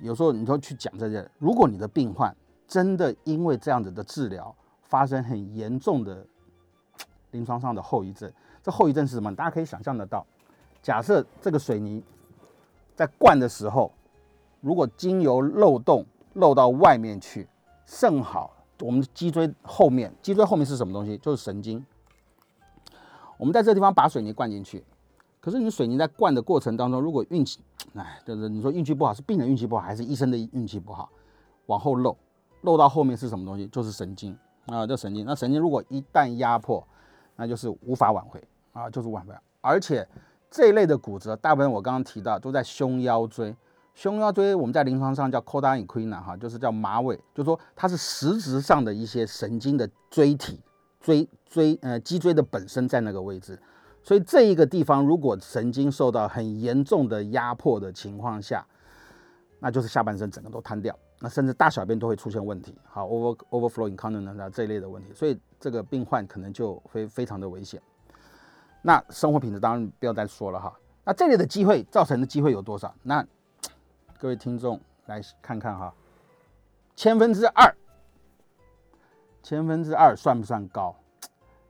[0.01, 1.27] 有时候你就去讲这些。
[1.39, 2.35] 如果你的病患
[2.67, 6.25] 真的因为这样子的治疗发生很严重的
[7.31, 9.33] 临床上的后遗症，这后遗症是什么？
[9.35, 10.25] 大家可以想象得到。
[10.81, 12.03] 假设这个水泥
[12.95, 13.91] 在灌的时候，
[14.61, 17.47] 如果经由漏洞漏到外面去，
[17.85, 18.53] 甚好。
[18.79, 21.17] 我们的脊椎后面，脊椎后面是什么东西？
[21.17, 21.85] 就是神经。
[23.37, 24.83] 我们在这个地方把水泥灌进去，
[25.39, 27.59] 可是你水泥在灌的过程当中，如果运气，
[27.95, 31.09] 哎，就是你说运气不好，是病人运气不好，还是医生的运气不好？
[31.65, 32.15] 往后漏，
[32.61, 33.67] 漏到后面是什么东西？
[33.67, 35.25] 就是神经啊，这神经。
[35.25, 36.85] 那神经如果一旦压迫，
[37.35, 38.41] 那就是无法挽回
[38.73, 39.33] 啊，就是挽回。
[39.61, 40.07] 而且
[40.49, 43.55] 这一类的骨折，大部分我刚刚提到都在胸腰椎。
[43.93, 50.59] 胸腰椎我们在临床上叫 coda i n q u i n a 哈，就是叫马尾，就是说它是实质上的一些神经的椎体，
[50.99, 53.59] 椎椎呃脊椎的本身在那个位置，
[54.01, 58.65] 所以这一个地方如果神经受到很严重的压迫的情况下，
[59.59, 67.79] 那就是下半身整个都瘫掉，那甚至大小便都会出现问题，好 over overflow incontinence 这一类的问题，所以这个病患可能就会非常的危险。
[68.81, 70.73] 那生活品质当然不要再说了哈。
[71.05, 72.93] 那这类的机会造成的机会有多少？
[73.03, 73.25] 那
[74.23, 75.93] 各位听众来看看哈，
[76.95, 77.75] 千分之二，
[79.43, 80.95] 千分之二算不算高？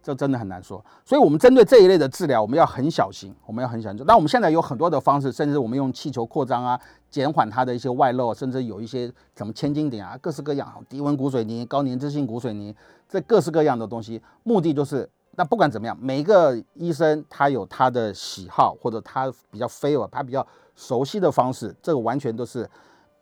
[0.04, 0.86] 这真的很难说。
[1.04, 4.06] 所以，我们针对这一类的治疗，我们要很小心，我们要很小心。
[4.06, 12.76] 那我们现在有很多的方式，甚至我们用气球扩张啊，减缓它的一些外漏，甚至有一些什么千斤顶啊，各式各样低温骨水泥、高粘滞性骨水泥，
[13.10, 22.70] 这各式各样的东西，目的就是，那不管怎么样，每一个医生他有他的喜好，或者他比较 favor，他比较熟悉的方式，这个完全都是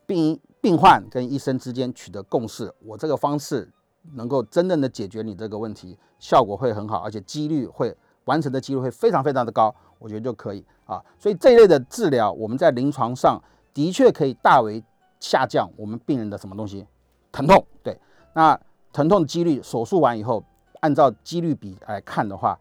[0.06, 2.74] 病病患跟医生之间取得共识。
[2.80, 3.69] 我这个方式。
[4.15, 7.95] 能够真正的解决你这个问题，效果会很好，而且几率会
[8.26, 11.00] 完成的几率会非常非常的高，我觉得就可以啊。
[11.19, 13.39] 所以这一类的治疗，我们在临床上
[13.76, 14.84] 的确可以大为
[15.19, 16.84] 下降我们病人的什么东西
[17.32, 17.63] 疼痛。
[17.84, 17.95] 对，
[18.34, 18.60] 那
[18.91, 20.43] 疼痛几率，手术完以后，
[20.82, 22.60] 按照几率比来看的话，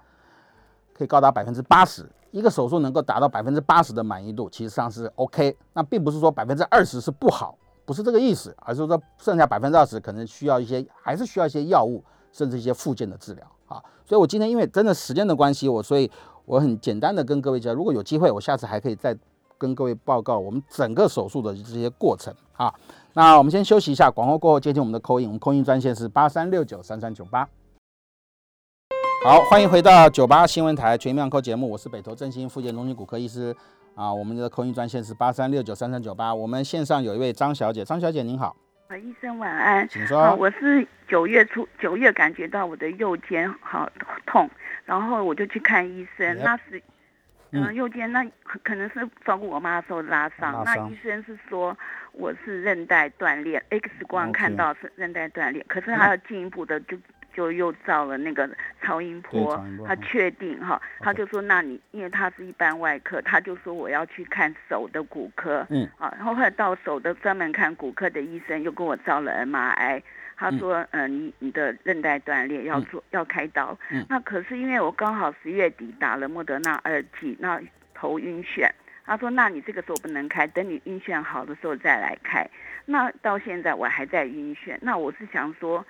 [0.94, 2.08] 可以高达百分之八十。
[2.30, 5.56] 一个手术能够达到百分之八十的满意度，其实上是 OK。
[5.72, 7.58] 那并不是说百分之二十是不好。
[7.84, 13.82] 不是这个意思，而是说剩下百分之二十可能需要一些，还是需要一些药物，甚至一些附件的治疗啊。
[14.04, 16.08] 所以我今天因为真的时间的关系，我所以
[16.44, 19.16] 我很简单的跟各位讲，如果有机会，我下次还可以再
[19.58, 22.72] 跟各位报告我们整个手术的这些过程啊。
[23.14, 27.48] 那我们先休息一下，广告过后接听我们的扣印，我们扣印专线是八三六九三三九八。
[29.22, 33.54] 好，欢迎回到九八新闻台全面扣节目，我是北投振兴复健中心骨科医师。
[33.94, 36.34] 啊，我们的扣音专线是八三六九三三九八。
[36.34, 38.56] 我们线上有一位张小姐，张小姐您好，
[38.88, 40.34] 啊，医生晚安，请说。
[40.36, 43.86] 我是九月初九月感觉到我的右肩好
[44.24, 44.48] 痛，
[44.86, 46.82] 然后我就去看医生，那是
[47.50, 48.24] 嗯右肩那
[48.64, 51.76] 可能是照顾我妈的时候拉伤，那医生是说
[52.12, 56.96] 我是韧带断裂，X 光看到是韧带断裂，可是还要进一步的就。
[57.40, 58.46] 就又照了那个
[58.82, 70.02] 超音波，他确定哈，他就说那你因为他是一般外科，他就说我要去看手的骨科，嗯，啊，然后后来到手的专门看骨科的医生又跟我照了 MRI，
[70.36, 74.04] 他说嗯你你的韧带断裂要做要开刀，嗯。
[74.10, 77.58] 那可是因为我刚好十月底打了莫德纳二剂，那
[77.94, 78.68] 头晕眩，
[79.06, 82.46] 他说那你这个时候不能开，等你晕眩好的时候再来开，
[82.84, 85.82] 那到现在我还在晕眩，那我是想说。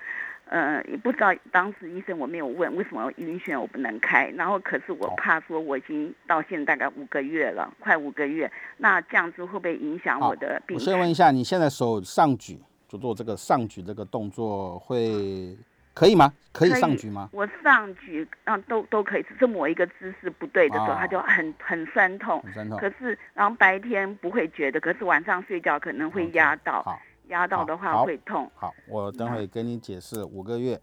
[0.51, 10.75] 呃，也不知道当时医生我没有问为什么晕眩我不能开，然后可是我怕说我已经到现在大概五个月了，快五个月，那这样子会不会影响我的病？
[10.77, 12.59] 我先问一下，你现在手上举
[12.89, 15.57] 就做这个上举这个动作会
[15.95, 16.33] 可以吗？
[16.51, 17.31] 可以上举吗？
[17.33, 22.43] 我上举啊都都可以，只是某一个姿势不对的时候，它就很很酸痛。
[22.43, 22.77] 很酸痛。
[22.77, 26.83] 可是然后白天不会觉得，可是晚上睡觉可能会压到。
[26.83, 27.01] 好。
[27.31, 28.49] 压到的话会痛。
[28.55, 30.79] 好，我等会跟你解释五个月。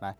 [0.00, 0.14] 来，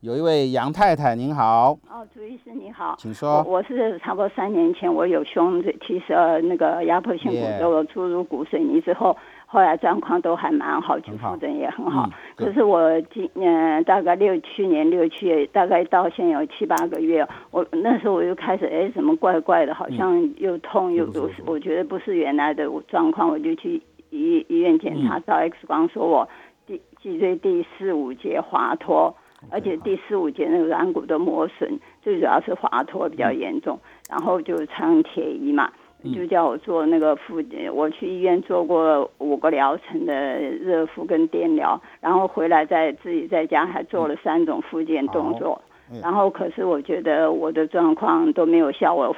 [0.00, 1.72] 有一位杨太太，您好。
[1.90, 3.42] 哦，朱医师你好，请说。
[3.42, 9.16] 我是差不多三年前，我有胸椎其实呃那个压迫性骨折，我注入骨水泥之后，
[9.46, 12.08] 后来状况都还蛮好，就复诊也很好。
[12.36, 23.82] 可是我今年大概六去年六七月，大概到现在有七八个月，我那时候我就开始哎怎么怪怪的，好像又痛又都是，我觉得不是原来的状况，我就去。
[24.10, 26.28] 医医院检查照 X 光，说我
[26.66, 29.14] 第脊椎第四五节滑脱，
[29.50, 35.72] 而且第四五节那个软骨的磨损，最主要是滑脱比较严重，然后就穿铁衣嘛，
[36.14, 37.42] 就叫我做那个复，
[37.72, 45.62] 我去医院做过五个疗程的热敷跟电疗，然后回来在自己在家还做了三种复健动作。
[46.02, 49.14] 然后，可是我觉得我的状况都没有效，我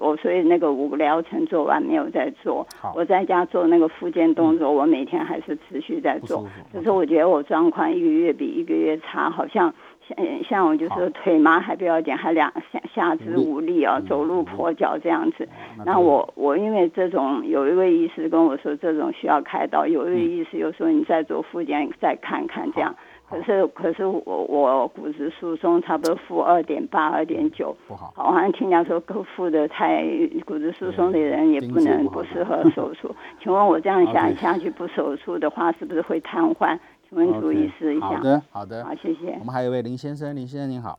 [0.00, 2.66] 我所以那个五个疗程做完没有再做。
[2.94, 6.46] 我在家做那个复健动作，我每天还是持续在做。
[6.72, 9.74] 可是我觉得我状况一个月比一个月差，好像
[10.08, 10.16] 像
[10.48, 15.46] 像我就是腿麻还不要紧，还两下下肢无力啊，走路跛脚这样子。
[15.84, 22.94] 那我我因为这种有一位医师跟我说这种需要开刀，有一位医师又说你再做复健再看看这样。
[23.26, 28.12] 可是，可是我我骨质疏松差不多负二点八、二点九，不好。
[28.14, 29.00] 好像听讲说，
[29.34, 30.04] 负的太
[30.44, 33.14] 骨质疏松的人也不能不适合手术。
[33.42, 36.78] 请问我这样下下去不手术的话，是不是会瘫痪？
[37.08, 38.06] 请问朱医师一下。
[38.06, 39.36] 好的，好的，好，谢谢。
[39.40, 40.98] 我们还有一位林先生，林先生您好。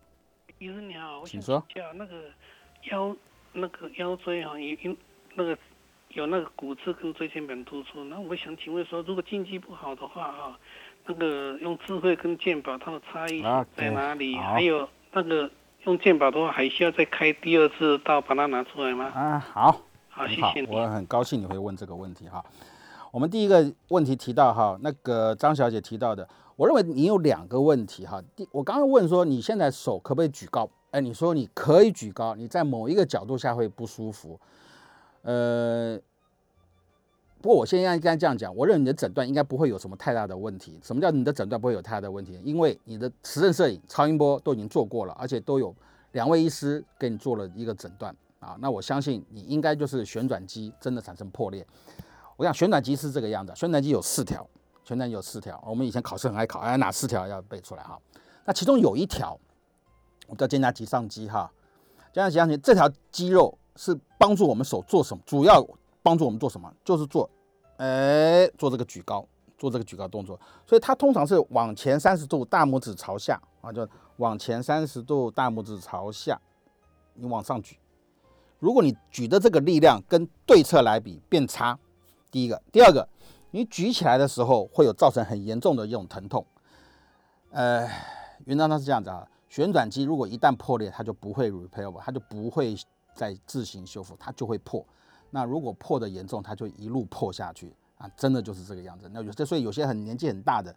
[0.58, 1.64] 医生你好，请说。
[1.70, 2.16] 叫那个
[2.92, 3.16] 腰
[3.54, 4.96] 那个腰椎啊，有有
[5.36, 5.58] 那个
[6.10, 8.04] 有那个骨质跟椎间盘突出。
[8.06, 10.60] 那我想请问说，如果经济不好的话啊？
[11.08, 13.42] 那个用智慧跟鉴宝它的差异
[13.76, 14.36] 在哪里？
[14.38, 15.50] 还有那个
[15.84, 19.06] 用鉴宝的话，还需要再开第二次刀把它拿出来吗？
[19.14, 20.68] 啊，好，好，谢谢你。
[20.70, 22.44] 我很高兴你会问这个问题哈。
[23.12, 28.22] 我们第一个问题提到哈，那个张小姐提到的，我认为你有两个问题哈。
[28.36, 30.70] 第，我刚刚问说你现在手可不可以举高？
[30.92, 34.40] 哎，你说你可以举高，你在某一个角度下会不舒服。
[35.22, 35.98] 呃，
[37.46, 40.80] 不过我现在应该这样讲，我认为你的诊断应该不会有什么太大的问题。
[40.82, 42.42] 什么叫你的诊断不会有太大的问题？
[42.44, 45.72] 因为你的磁振摄影、超音波都已经做过了，而且都有
[46.14, 48.58] 两位医师给你做了一个诊断啊。
[48.60, 51.64] 那我相信你应该就是旋转肌真的产生破裂。
[52.36, 54.50] 我讲旋转肌是这个样子，旋转肌有四条，
[54.84, 55.64] 旋转肌有四条。
[55.68, 57.96] 我们以前考试很爱考，哎，哪四条要背出来哈？
[58.44, 59.40] 那其中有一条，
[60.26, 61.52] 我们叫肩胛棘上肌哈。
[62.12, 65.22] 肩胛棘上肌这条肌肉是帮助我们手做什么？
[65.28, 65.64] 主要
[66.02, 66.74] 帮助我们做什么？
[66.84, 67.30] 就是做，
[67.78, 69.26] 哎，做这个举高，
[69.58, 70.40] 做这个举高动作。
[70.66, 76.40] 所以它通常是往前三十度，大拇指朝下啊，就往前三十度，大拇指朝下，
[77.14, 77.78] 你往上举。
[78.60, 81.78] 如果你举的这个力量跟对侧来比变差。
[82.32, 83.08] 第一个，第二个，
[83.52, 86.46] 你举起来的时候会有造成很严重的一种疼痛。
[87.52, 87.88] 呃，
[88.44, 92.76] 原则上是这样子啊，旋转肌如果一旦破裂，它就不会 repair 它就不会
[93.14, 94.86] 再自行修复，它就会破。
[95.36, 99.10] 那如果破的严重，它就一路破下去啊，真的就是这个样子。
[99.12, 100.74] 那有些所以有些很年纪很大的，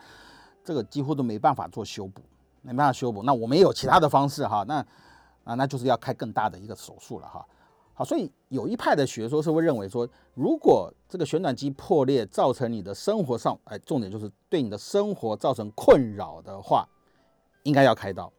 [0.64, 2.20] 这个几乎都没办法做修补，
[2.62, 3.22] 没办法修补。
[3.22, 4.84] 那我们也有其他的方式哈，那
[5.44, 7.46] 啊那就是要开更大的一个手术了哈。
[7.94, 16.84] 好，所以有一派的学说是会认为说，如果这个旋转肌破裂造成你的生活上，哎，重点就是对你的生活造成困扰的话，
[17.62, 18.32] 应该要开刀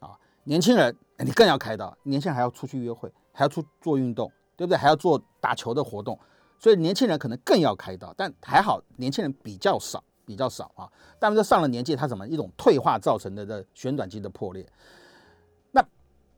[0.00, 0.18] 啊。
[0.44, 4.76] 年轻人，你更要开刀，年轻人还要出去约会，还要出做运动，对不对？
[4.76, 6.18] 还要做打球的活动，
[6.58, 8.12] 所以年轻人可能更要开刀。
[8.16, 10.90] 但还好，年轻人比较少，比较少啊。
[11.20, 14.68] 但是上了年纪，他怎么一种退化造成的的旋转肌的破裂？
[15.70, 15.80] 那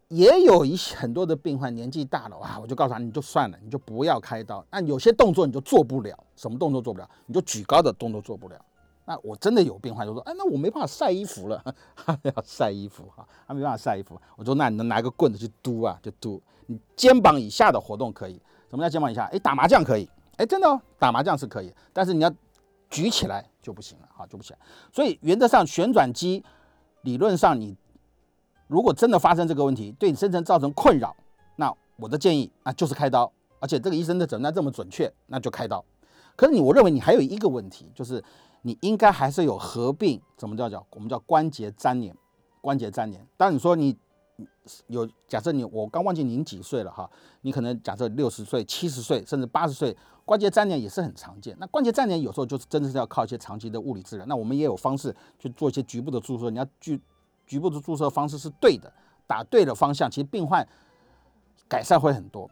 [0.09, 4.63] 也有一些很多的病患年纪大了哇，我就告诉他，你就算了，你就不要开刀。
[4.71, 7.09] 那有些动作你就做不了，什么动作做不了？
[7.25, 8.63] 你就举高的动作做不了。
[9.07, 11.65] 那我真的有病患就说，哎，那我没办法晒衣服了，
[12.23, 14.21] 要晒衣服哈，他没办法晒衣服。
[14.37, 16.41] 我说，那你能拿个棍子去嘟啊，就嘟。
[16.71, 19.25] 你肩膀以下的活动可以，什么叫肩膀以下？
[19.33, 22.33] 哎，打麻将可以，哎，真的哦，打麻将是可以，但是你要
[22.89, 24.57] 举起来就不行了，哈，就不行。
[24.93, 26.45] 所以原则上旋转肌
[27.03, 27.77] 理论上你。
[28.69, 31.17] 如果真的发生这个问题，对你生存造成困扰，
[31.57, 35.85] 那我的建议那就是开刀，而且这个医生的诊断这么准确，那就开刀。
[36.37, 38.23] 可是你，我认为你还有一个问题，就是
[38.63, 42.17] 你应该还是有合并，怎么叫叫我们叫关节粘连，
[42.61, 43.27] 关节粘连。
[43.37, 43.97] 当你说你
[44.87, 47.11] 有假设你，我刚忘记您几岁了哈，
[47.43, 51.57] 你可能假设六十岁、七十岁甚至八十岁，关节粘连也是很常见。
[51.59, 54.27] 那关节粘连有时候就是真的是要靠一些长期的物理治疗。
[54.27, 57.01] 那我们也有方式去做一些局部的注射，你要去。
[57.47, 58.93] 局部的注射方式是对的，
[59.27, 60.65] 打对了方向，其实病患
[61.67, 62.49] 改善会很多。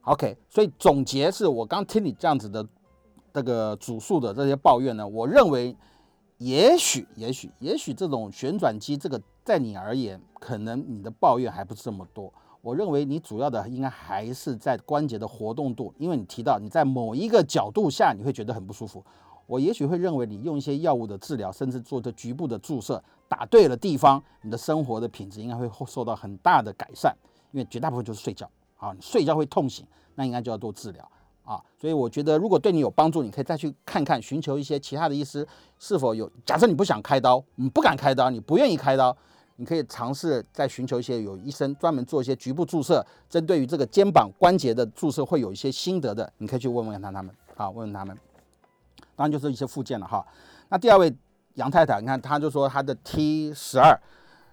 [0.00, 2.66] OK，所以总结是我刚听你这样子的
[3.32, 5.76] 这个主诉的这些抱怨呢，我认为
[6.38, 12.32] 也许也许也许这种旋转机这个在你而言，可能你的抱怨还不是这么多。
[12.62, 19.04] 我认为你主要的应该还是在关节的活动度，因为你提到你在某一个角度下你会觉得很不舒服。
[19.46, 27.14] 我也许会认为你用一些药物的治疗，甚至做这局部的注射，打对了地方，你的生活的品质应该会受到很大的改善。
[27.52, 31.06] 因为绝大部分就是睡觉啊，你睡觉会痛醒，那应该就要做治疗
[31.44, 31.62] 啊。
[31.78, 35.46] 所以我觉得，如果对你有帮助，你可以再去看看，寻求一些其他的医师
[35.78, 36.28] 是否有。
[36.46, 39.14] 假设你不想开刀，你不敢开刀，你不愿意开刀，
[39.56, 48.18] 你可以尝试再寻求一些有医生专门做一些局部注射，针对于这个肩膀关节的注射会有一些心得的，你可以去问问他他们啊，问问他们。
[49.16, 50.26] 当然就是一些附件了哈。
[50.68, 51.14] 那第二位
[51.54, 53.96] 杨太太，你看她就说她的 T 十二，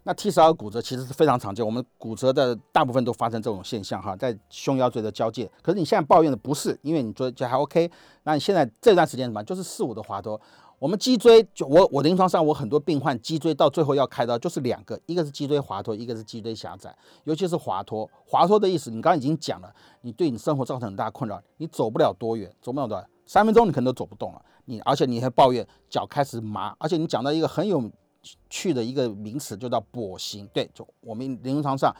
[0.04, 5.50] 那 T 十二骨折其实是非常常见，我们骨折的大部分都发生这种现象哈，在胸腰椎的交界。
[5.64, 7.90] 可是你现在抱怨的不是，因为你觉得还 OK。
[8.22, 9.44] 那你现在这段时间什么？
[9.44, 10.40] 就是四五的滑脱。
[10.82, 16.92] 我们脊椎就我我临床上我很多病患脊椎到最后要开刀就是两个，一个是脊椎滑脱，一个是脊椎狭窄。
[17.26, 23.08] 尤其是滑脱，滑脱的意思你刚刚已经讲了，你对你生活造成很大困扰，你走不了多远，走不了多远。
[23.28, 27.88] 三分钟你可能都走不动了，你而且你还抱怨脚开始麻，而且你讲到一个很有
[28.50, 30.50] 趣的一个名词，就叫跛行。
[30.52, 31.96] 对，就我们临床上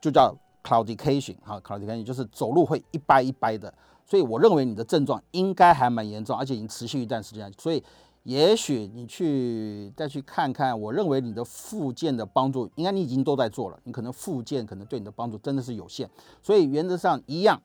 [0.00, 3.74] 就叫 claudication，哈，claudication 就是走路会一掰一掰的。
[4.06, 7.50] 所以我认为你的症状应该还蛮严重，而且已经持续一段时间。
[7.58, 7.82] 所以
[8.24, 16.10] 也许你去再去看看，我认为你的复健的帮助，应该你已经都在做了，你可能复健可能对你的帮助真的是有限。
[16.42, 17.62] 所以原则上一样。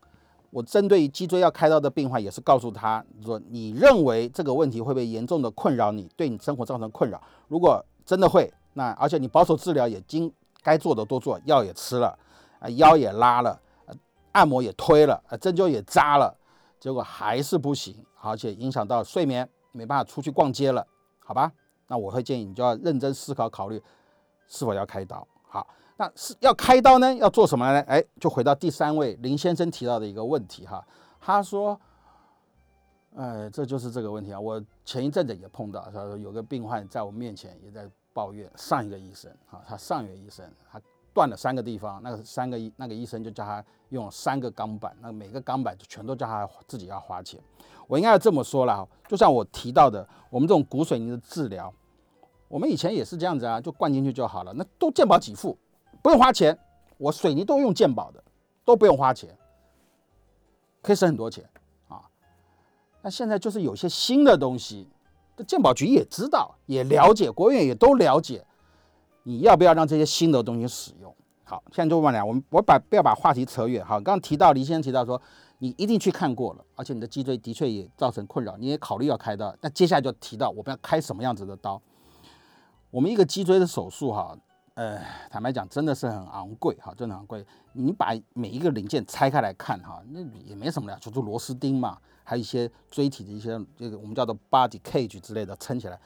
[0.51, 7.22] 我针对于脊椎要开刀的病患，也是告诉他说：你认为这个问题会不会严重的困扰你，对你生活造成困扰？
[7.47, 10.34] 如果真的会，那而且你保守治疗也经
[10.64, 12.18] 该做的都做，药也吃了，
[12.60, 13.62] 啊腰也拉了，
[14.32, 16.36] 按摩也推了，啊针灸也扎了，
[16.80, 19.47] 结果还是不行，而且影响到睡眠，
[19.80, 20.86] 没办法出去逛街了，
[21.20, 21.50] 好吧？
[21.88, 23.82] 那我会建议你就要认真思考考虑
[24.46, 25.26] 是否要开刀。
[25.44, 25.66] 好，
[25.96, 27.80] 那是要开刀呢，要做什么呢？
[27.88, 30.86] 哎，就回到第三位林先生提到的一个问题哈，
[31.22, 31.80] 他说，
[33.16, 34.40] 哎，这就是这个问题啊。
[34.40, 40.82] 我前一阵子也碰到，他说有个病患在我面前也在抱怨上一个医生哈，他上一个医生他。
[41.20, 47.38] 断了三个地方，那个三个医那个医生就叫他用三个钢板，那每个钢板就全都叫他自己要花钱。
[47.88, 51.74] 我应该要这么说了，就像我提到的，我们这种骨水泥的治疗，
[52.47, 55.57] 我们以前也是这样子啊，就灌进去就好了，那都健保给付，
[56.01, 56.57] 不用花钱。
[56.97, 58.24] 我水泥都用健保的，
[58.63, 59.38] 都不用花钱，
[60.82, 61.43] 可以省很多钱
[61.89, 62.09] 啊。
[63.01, 64.88] 那现在就是有些新的东西，
[65.36, 68.45] 这健保局也知道，也了解，国务院也都了解。
[69.30, 71.16] 你要不要让这些新的东西使用？
[71.44, 73.86] 好，现在就问俩，我们我把不要把话题扯远。
[73.86, 75.22] 哈，刚刚提到李先生提到说，
[75.60, 79.56] 你一定去看过了，而且你的脊椎的确也造成困扰，你也考虑要开刀。
[79.62, 81.80] 那接下来就提到我们要开什么样子的刀？
[82.90, 84.36] 我们一个脊椎的手术，哈，
[84.74, 85.00] 呃，
[85.30, 87.46] 坦白讲真的是很昂贵，哈，真的很贵。
[87.74, 96.00] 你把每一个零件拆开来看，哈，那也没什么了，就是螺丝钉嘛，还有一些椎体的一些这个我们叫做 body cage 之类的撑起来。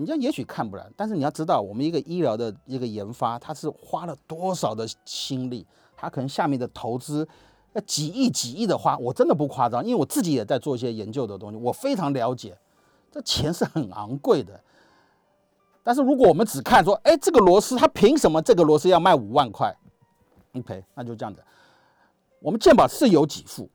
[0.00, 7.28] 人家也许看不来，但是你要知道，我们一个医疗的一个研发，它是花了多少的心力，它可能下面的投资
[7.74, 12.56] 要几亿几亿的花，我真的不夸张，因为我自己也在做一些研究的东西，我非常了解，
[13.12, 14.58] 这钱是很昂贵的。
[15.82, 19.76] 但是如果我们只看说，哎，这个螺丝它凭什么这个螺丝要卖五万块？
[20.52, 21.42] 你赔，那就这样子。
[22.40, 23.68] 我们健保是有给付。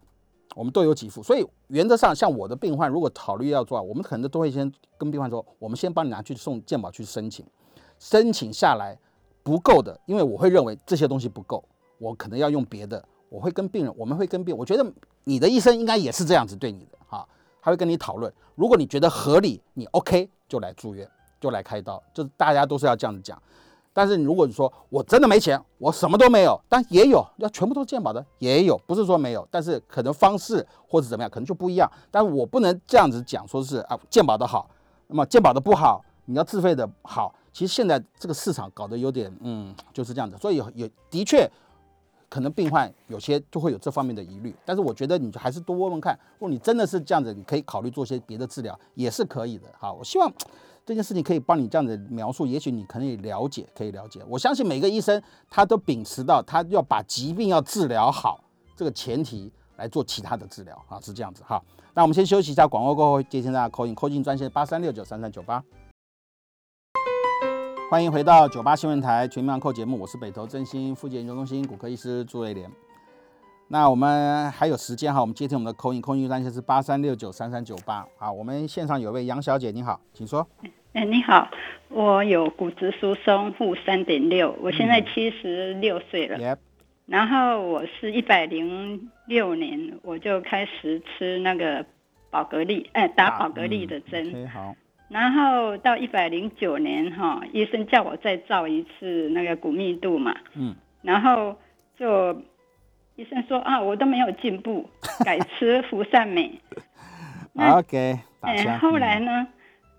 [0.55, 7.45] 我们都有给付，所以原则上，像我的病患，如果考虑要做，我们可能都会先跟病患说，我们先帮你拿去送健保去申请，
[7.99, 8.97] 申请下来
[9.43, 11.61] 不够的，因为我会认为这些东西不够，
[11.97, 14.93] 我可能要用别的，我会跟病人，我们会跟病，我觉得
[15.25, 17.27] 你的医生应该也是这样子对你的哈，
[17.61, 21.05] 他会跟你讨论，如果你觉得合理，你 OK 就来住院，
[21.41, 23.37] 就来开刀，就是大家都是要这样子讲。
[23.97, 31.89] 但是如果你说我真的没钱，我什么都没有，但也有要全部都是健保的，也有，不是说没有，但是可能方式或者怎么样，可能就不一样。
[32.11, 34.69] 但是我不能这样子讲，说是啊健保的好，
[35.07, 37.33] 那么健保的不好，你要自费的好。
[37.53, 40.35] 其实现在这个市场搞得有点，嗯，就是这样子。
[40.41, 41.49] 所以也的确
[42.27, 44.53] 可能病患有些就会有这方面的疑虑。
[44.65, 49.69] 但是我觉得你还是多问问看，如果你真的是这样子，你可以考虑做些别的治疗，也是可以的。
[49.79, 50.29] 好，我希望。
[50.85, 54.21] 这件事情可以帮你这样子描述，也许你可以了解，可以了解。
[54.27, 55.19] 我相信每个医生
[55.49, 58.39] 他都秉持到他要把疾病要治疗好
[58.75, 61.59] 这个前提来做其他的治疗啊，是这样子哈。
[61.95, 65.63] 那我们先休息一下，广告过后接听大家扣音，扣音专线八三六九三三九八。
[67.89, 72.69] 欢迎回到九八新闻台全民扣节目，我是北投振兴复健研究中心骨科医师朱瑞莲。
[73.67, 78.05] 那我们还有时间哈，我们接听我们的口音，口音专线是八三六九三三九八。
[78.15, 80.47] 好，我们线上有位杨小姐，你好，请说。
[80.93, 81.49] 哎，你好，
[81.89, 86.57] 我有骨质疏松，负三点六，我现在七十六岁了。
[87.07, 91.83] 然后我是一百零六年我就开始吃那个
[92.29, 94.47] 宝格丽，哎，打宝格丽的针。
[94.47, 94.75] 好。
[95.09, 100.35] 然后到一百零九年哈，医生叫我再照一次那个骨密度嘛。
[100.53, 100.75] 嗯。
[101.01, 101.55] 然后
[101.97, 102.39] 就。
[103.15, 104.89] 医生说啊，我都没有进步，
[105.23, 106.59] 改吃福善美。
[107.55, 109.47] OK，嗯，后来呢，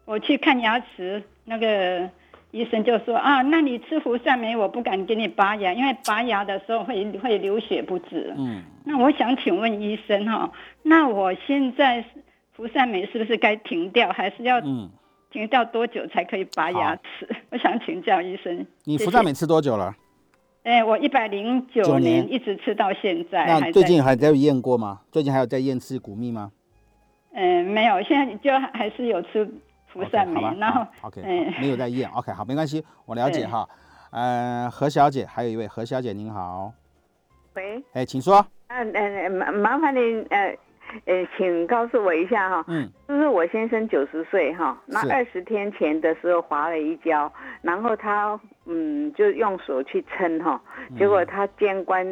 [0.05, 2.09] 我去看牙齿，那个
[2.51, 8.35] 医生就说啊，那你吃福善美，我不敢给你拔牙，因为拔牙的时候会会流血不止。
[8.37, 10.53] 嗯，那我想请问医生哈，
[10.83, 12.05] 那我现在
[12.55, 14.61] 福善美是不是该停掉，还是要
[15.31, 17.29] 停掉多久才可以拔牙齿？
[17.51, 18.67] 我想请教医生。
[18.85, 19.95] 你福善美吃多久了？
[20.67, 23.47] 哎，我一百零九年一直吃到现在。
[23.47, 25.01] 那最近还在验过吗？
[25.13, 26.51] 最近还有在验吃谷蜜吗？
[27.35, 29.49] 嗯，没有，现在就还是有吃
[29.87, 31.23] 福善美，然后 OK，
[31.61, 32.11] 没有在验。
[32.11, 33.69] OK，好，没关系，我了解哈。
[34.11, 36.73] 呃，何小姐，还有一位何小姐，您好。
[37.55, 37.81] 喂。
[37.93, 38.45] 哎，请说。
[38.67, 40.53] 嗯嗯，麻麻烦您呃
[41.05, 42.65] 呃，请告诉我一下哈。
[42.69, 42.89] 嗯。
[43.09, 47.33] 就是我先生九十岁哈，那二十天前的时候滑了一跤，
[47.63, 48.39] 然后他。
[48.69, 50.61] 嗯，就用手去撑哈，
[50.99, 52.05] 结果他肩关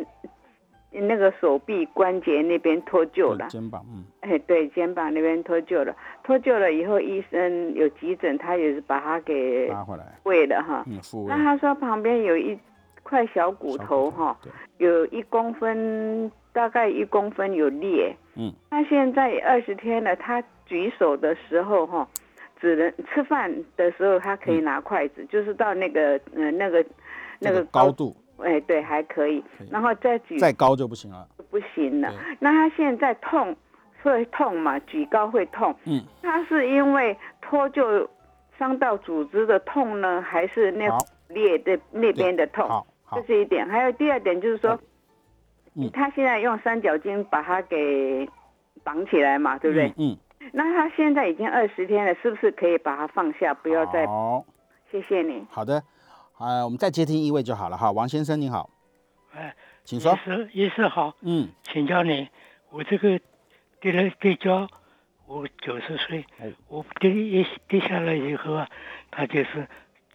[0.92, 12.56] 那个手臂关节那边脱臼了，肩膀，嗯，哎，对，肩膀那边脱臼了，脱臼了以后，医生有急诊，他也是把他给拉回来，喂了哈，嗯，那他说旁边有一
[13.02, 14.38] 块小骨头哈，
[14.78, 22.08] 有一公分，大概一公分有裂，嗯，他现在二十天了，他举手的时候哈。
[22.60, 26.82] 只能吃饭的时候，他可以拿筷子，就是到那个呃那个
[27.38, 32.10] 那个高度，哎对，还可以，然后再举再高就不行了，不行了。
[32.38, 33.54] 那他现在痛
[34.02, 35.74] 会痛嘛，举高会痛。
[35.84, 38.08] 嗯，他是因为脱臼
[38.58, 40.88] 伤到组织的痛呢，还是那
[41.28, 42.66] 裂的那边的痛？
[42.66, 43.68] 好，这是一点。
[43.68, 44.78] 还有第二点就是说，
[45.92, 48.28] 他现在用三角巾把它给
[48.82, 49.92] 绑起来嘛，对不对？
[49.96, 50.16] 嗯。
[50.52, 54.06] 那他现在已经二十天了，是不是可以把它放下，不要再？
[54.06, 54.44] 好，
[54.90, 55.42] 谢谢你。
[55.48, 55.82] 好的，
[56.36, 58.68] 啊，我们再接听一位就好了哈，王先生您好。
[59.34, 59.54] 哎，
[59.84, 60.12] 请说。
[60.12, 61.14] 医师，医师好。
[61.22, 62.28] 嗯，请教你，
[62.70, 63.18] 我这个
[63.80, 64.68] 跌了跌跤，
[65.26, 66.26] 我九十岁，
[66.68, 68.68] 我跌一跌下来以后啊，
[69.10, 69.66] 他就是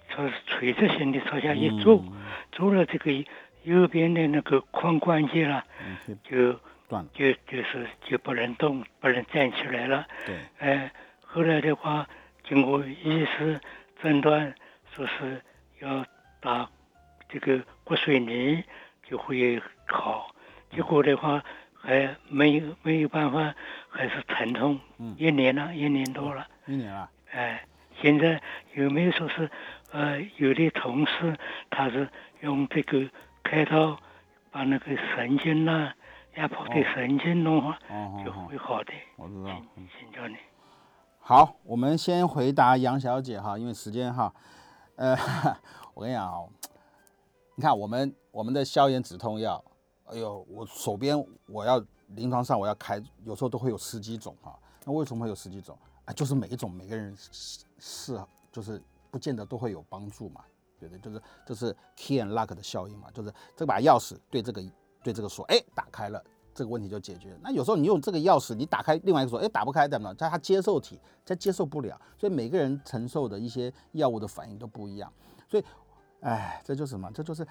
[0.09, 2.03] 从垂直性的朝下一坐，
[2.51, 3.11] 坐了这个
[3.63, 5.63] 右边的那个髋关节了，
[6.23, 6.53] 就
[6.87, 7.09] 断了。
[7.13, 10.07] 就就是就不能动，不能站起来了。
[10.25, 10.37] 对。
[10.59, 10.91] 哎，
[11.21, 12.07] 后来的话，
[12.47, 13.59] 经过医师
[14.01, 14.53] 诊断，
[14.95, 15.41] 说是
[15.79, 16.05] 要
[16.39, 16.69] 打
[17.27, 18.63] 这个骨髓泥
[19.03, 20.33] 就会好。
[20.71, 21.43] 结果的话，
[21.81, 23.53] 还没有没有办法，
[23.89, 24.79] 还是疼痛。
[24.97, 25.15] 嗯。
[25.17, 26.47] 一年了，一年多了。
[26.65, 27.09] 一年了。
[27.31, 27.63] 哎，
[28.01, 28.41] 现在
[28.73, 29.49] 有没有说是，
[29.91, 31.35] 呃，有的同事
[31.69, 32.07] 他是
[32.41, 33.07] 用这个
[33.49, 33.97] 开刀
[34.51, 34.85] 把那个
[35.15, 35.91] 神经呐。
[36.35, 37.75] 压迫的神经弄好，
[38.23, 38.93] 就会好的。
[39.17, 40.35] 我知道，请教你。
[41.19, 44.31] 好，我们先回答杨小姐哈，因为时间哈，
[44.95, 45.17] 呃，
[45.95, 46.47] 我跟你讲哦，
[47.55, 49.61] 你看我们我们的消炎止痛药，
[50.05, 54.57] 哎呦，我手边我要临床上我要开，有时候都会有十几种哈。
[54.85, 55.77] 那为什么会有十几种？
[56.05, 60.41] 啊，就是每一种每个人是就是不见得都会有帮助嘛，
[60.79, 60.99] 对不对？
[60.99, 64.63] 就是就是 key and lock 的效应嘛，就是这把钥匙对这个。
[65.01, 66.21] 对这个锁，哎，打开了，
[66.53, 67.33] 这个问题就解决。
[67.41, 71.97] 那有时候你用这个钥匙，你打开另外一个锁，哎，打不开，代表在它接受体它接受不了。
[72.17, 75.09] 所以每个人承受的一些药物的反应都不一样。
[75.49, 75.63] 所以，
[76.19, 77.09] 哎，这就是什么？
[77.13, 77.47] 这就是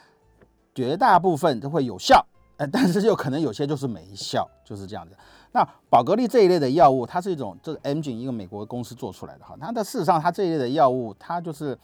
[0.74, 2.22] 绝大部分都会有效，
[2.58, 5.16] 哎，但是就可能有些就是没效，就是这样子。
[5.52, 9.56] 那宝格丽这一类的药物，它是一种这个 M 菌一个美国公司做出来的哈。
[9.58, 11.76] 它的事实上，它这一类的药物，它就是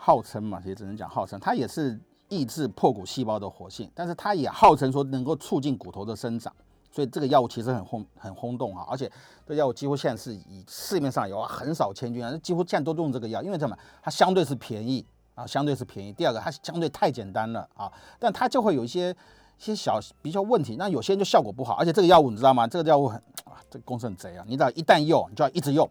[0.00, 2.00] 号称嘛，也只能讲号称，它也是。
[2.32, 6.54] 抑制破骨细胞的活性，但是它也号称说能够促进骨头的生长，
[6.92, 8.86] 所以这个药物其实很轰很轰动啊！
[8.88, 9.10] 而且
[9.44, 13.76] 这药物几乎现在是以市面上有很少千军啊，几乎现在都用这个药，因为什么？
[14.00, 16.12] 它相对是便宜啊，相对是便宜。
[16.12, 17.90] 第二个，它相对太简单了啊，
[18.20, 19.12] 但它就会有一些
[19.58, 20.76] 些小比较问题。
[20.76, 22.64] 那有些人就效果不好，而且这个药物你知道吗？
[22.64, 24.44] 这个药物很啊，这个公司很贼啊！
[24.46, 25.90] 你只要一旦用，你就要一直用。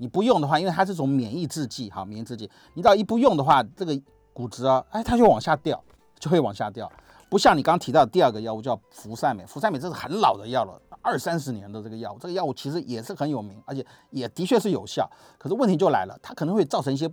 [0.00, 3.96] 你不用的话，因为它是种免疫制剂，哈，免疫制剂，你只要一不用的话，这个。
[4.32, 5.82] 骨质啊，哎，它就往下掉，
[6.18, 6.90] 就会往下掉，
[7.28, 15.10] 不像你刚刚提到第二个药物叫福赛美，福赛美这是很老的药了，二三十年的这个药物，这个药物其实也是很有名，而且也的确是有效。
[15.36, 17.10] 可是问题就来了，它可能会造成一些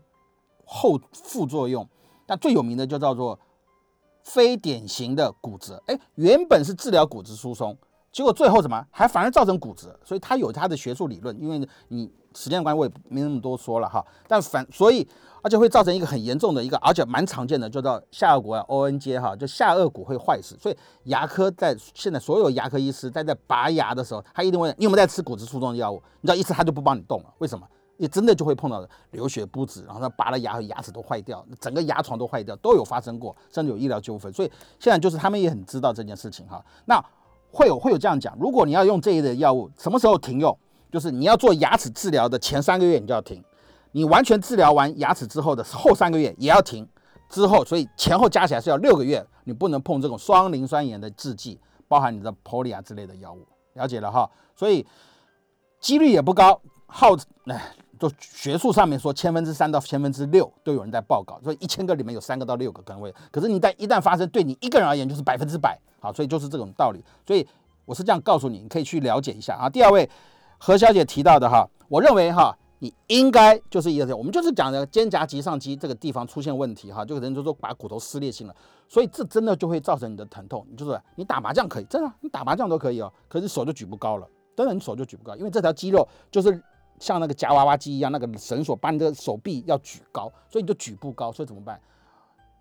[0.64, 1.86] 后副作用。
[2.28, 3.38] 那最有名的就叫做
[4.24, 7.76] 非典型的骨折，哎，原本是治疗骨质疏松，
[8.12, 10.00] 结果最后怎么还反而造成骨折？
[10.06, 14.06] 所以它有它的学术理论，因为你时间关系我也没那么多说了哈。
[14.28, 15.08] 但反所以。
[15.44, 20.58] 而且会造成一个很严重的一个，而且蛮常见的，就叫下颚骨啊，O N J 哈，就下颚骨会坏死。
[20.60, 26.04] 所以牙科在现在所有牙科医师在在拔牙的时候，他一定问你有没有在吃骨质疏松的药物。
[26.20, 27.66] 你知道一次他就不帮你动了，为什么？
[27.96, 34.34] 你真的就会碰到流血不止，然后他拔了牙，牙齿都坏掉，整个牙床都坏掉，都有发生过，甚至有医疗纠纷。
[34.34, 36.62] 所以现在就是他们也很知道这件事情哈。
[36.86, 37.02] 那
[37.52, 40.58] 会有会有这样讲，如果你要用这一类药物，什么时候停用？
[40.92, 43.44] 就是你要做牙齿治疗的前三个月，你就要停。
[43.94, 46.88] 你完全治疗完牙齿之后的后三个月也要停，
[47.30, 54.30] 之后所以前后加起来是要六个月，你不能碰这种双磷酸盐的制剂，包含你的 Poly 啊之类的药物，了解了哈。
[54.56, 54.86] 所以
[55.80, 57.16] 几率也不高，耗
[57.46, 67.04] 哎，就学术上面说千分之三到千分之六都有人在报告，所以一千个里面有三个到六个可能会，可是你在一旦发生，对你一个人而言就是百分之百，好，所以就是这种道理。
[67.26, 67.48] 所以
[67.86, 69.70] 我是这样告诉你，你可以去了解一下啊。
[69.70, 70.08] 第二位
[70.58, 72.58] 何小姐提到的哈，我认为哈。
[72.80, 78.56] 你应该就是一个，我们就是讲的肩胛棘上肌这个地方出现问题哈，就可能就说把骨头撕裂性了，
[78.88, 80.64] 所以这真的就会造成你的疼痛。
[80.70, 86.64] 你就是你打麻将可以，真的你打麻将都可以哦，可是手就举不高了，真的你手就举不高，因为这条肌肉就是
[87.00, 91.82] 像那个夹娃娃机一样，那个绳索把你的手臂要举高，所以你就举不高，所以怎么办？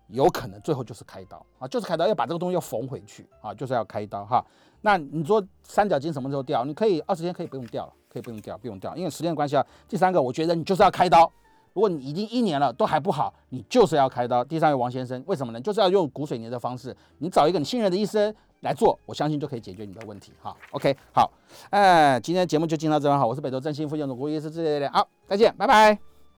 [0.07, 4.43] 有可能最后就是开刀啊，就是开刀要把这个东西要缝回去啊，就是要开刀哈。
[4.81, 6.65] 那你说三角巾什么时候掉？
[6.65, 7.93] 你可以二十天可以不用掉了。
[8.09, 9.63] 可以不用掉，不用掉，因为时间关系啊。
[9.87, 11.31] 第三个，我觉得你就是要开刀。
[11.73, 14.43] 如果你已经一年了都还不好，你就是要开刀。
[14.43, 15.59] 第三位王先生，为什么呢？
[15.59, 20.31] 就是要用骨水泥的方式，你找一个你信任的医生来做，我相信就可以解决你的问题。
[20.41, 21.29] 哈，OK，好，
[21.69, 26.16] 哎， 今天节目就进到这边好，我是北斗振兴复健的骨医师，谢谢大家好，再见，拜拜。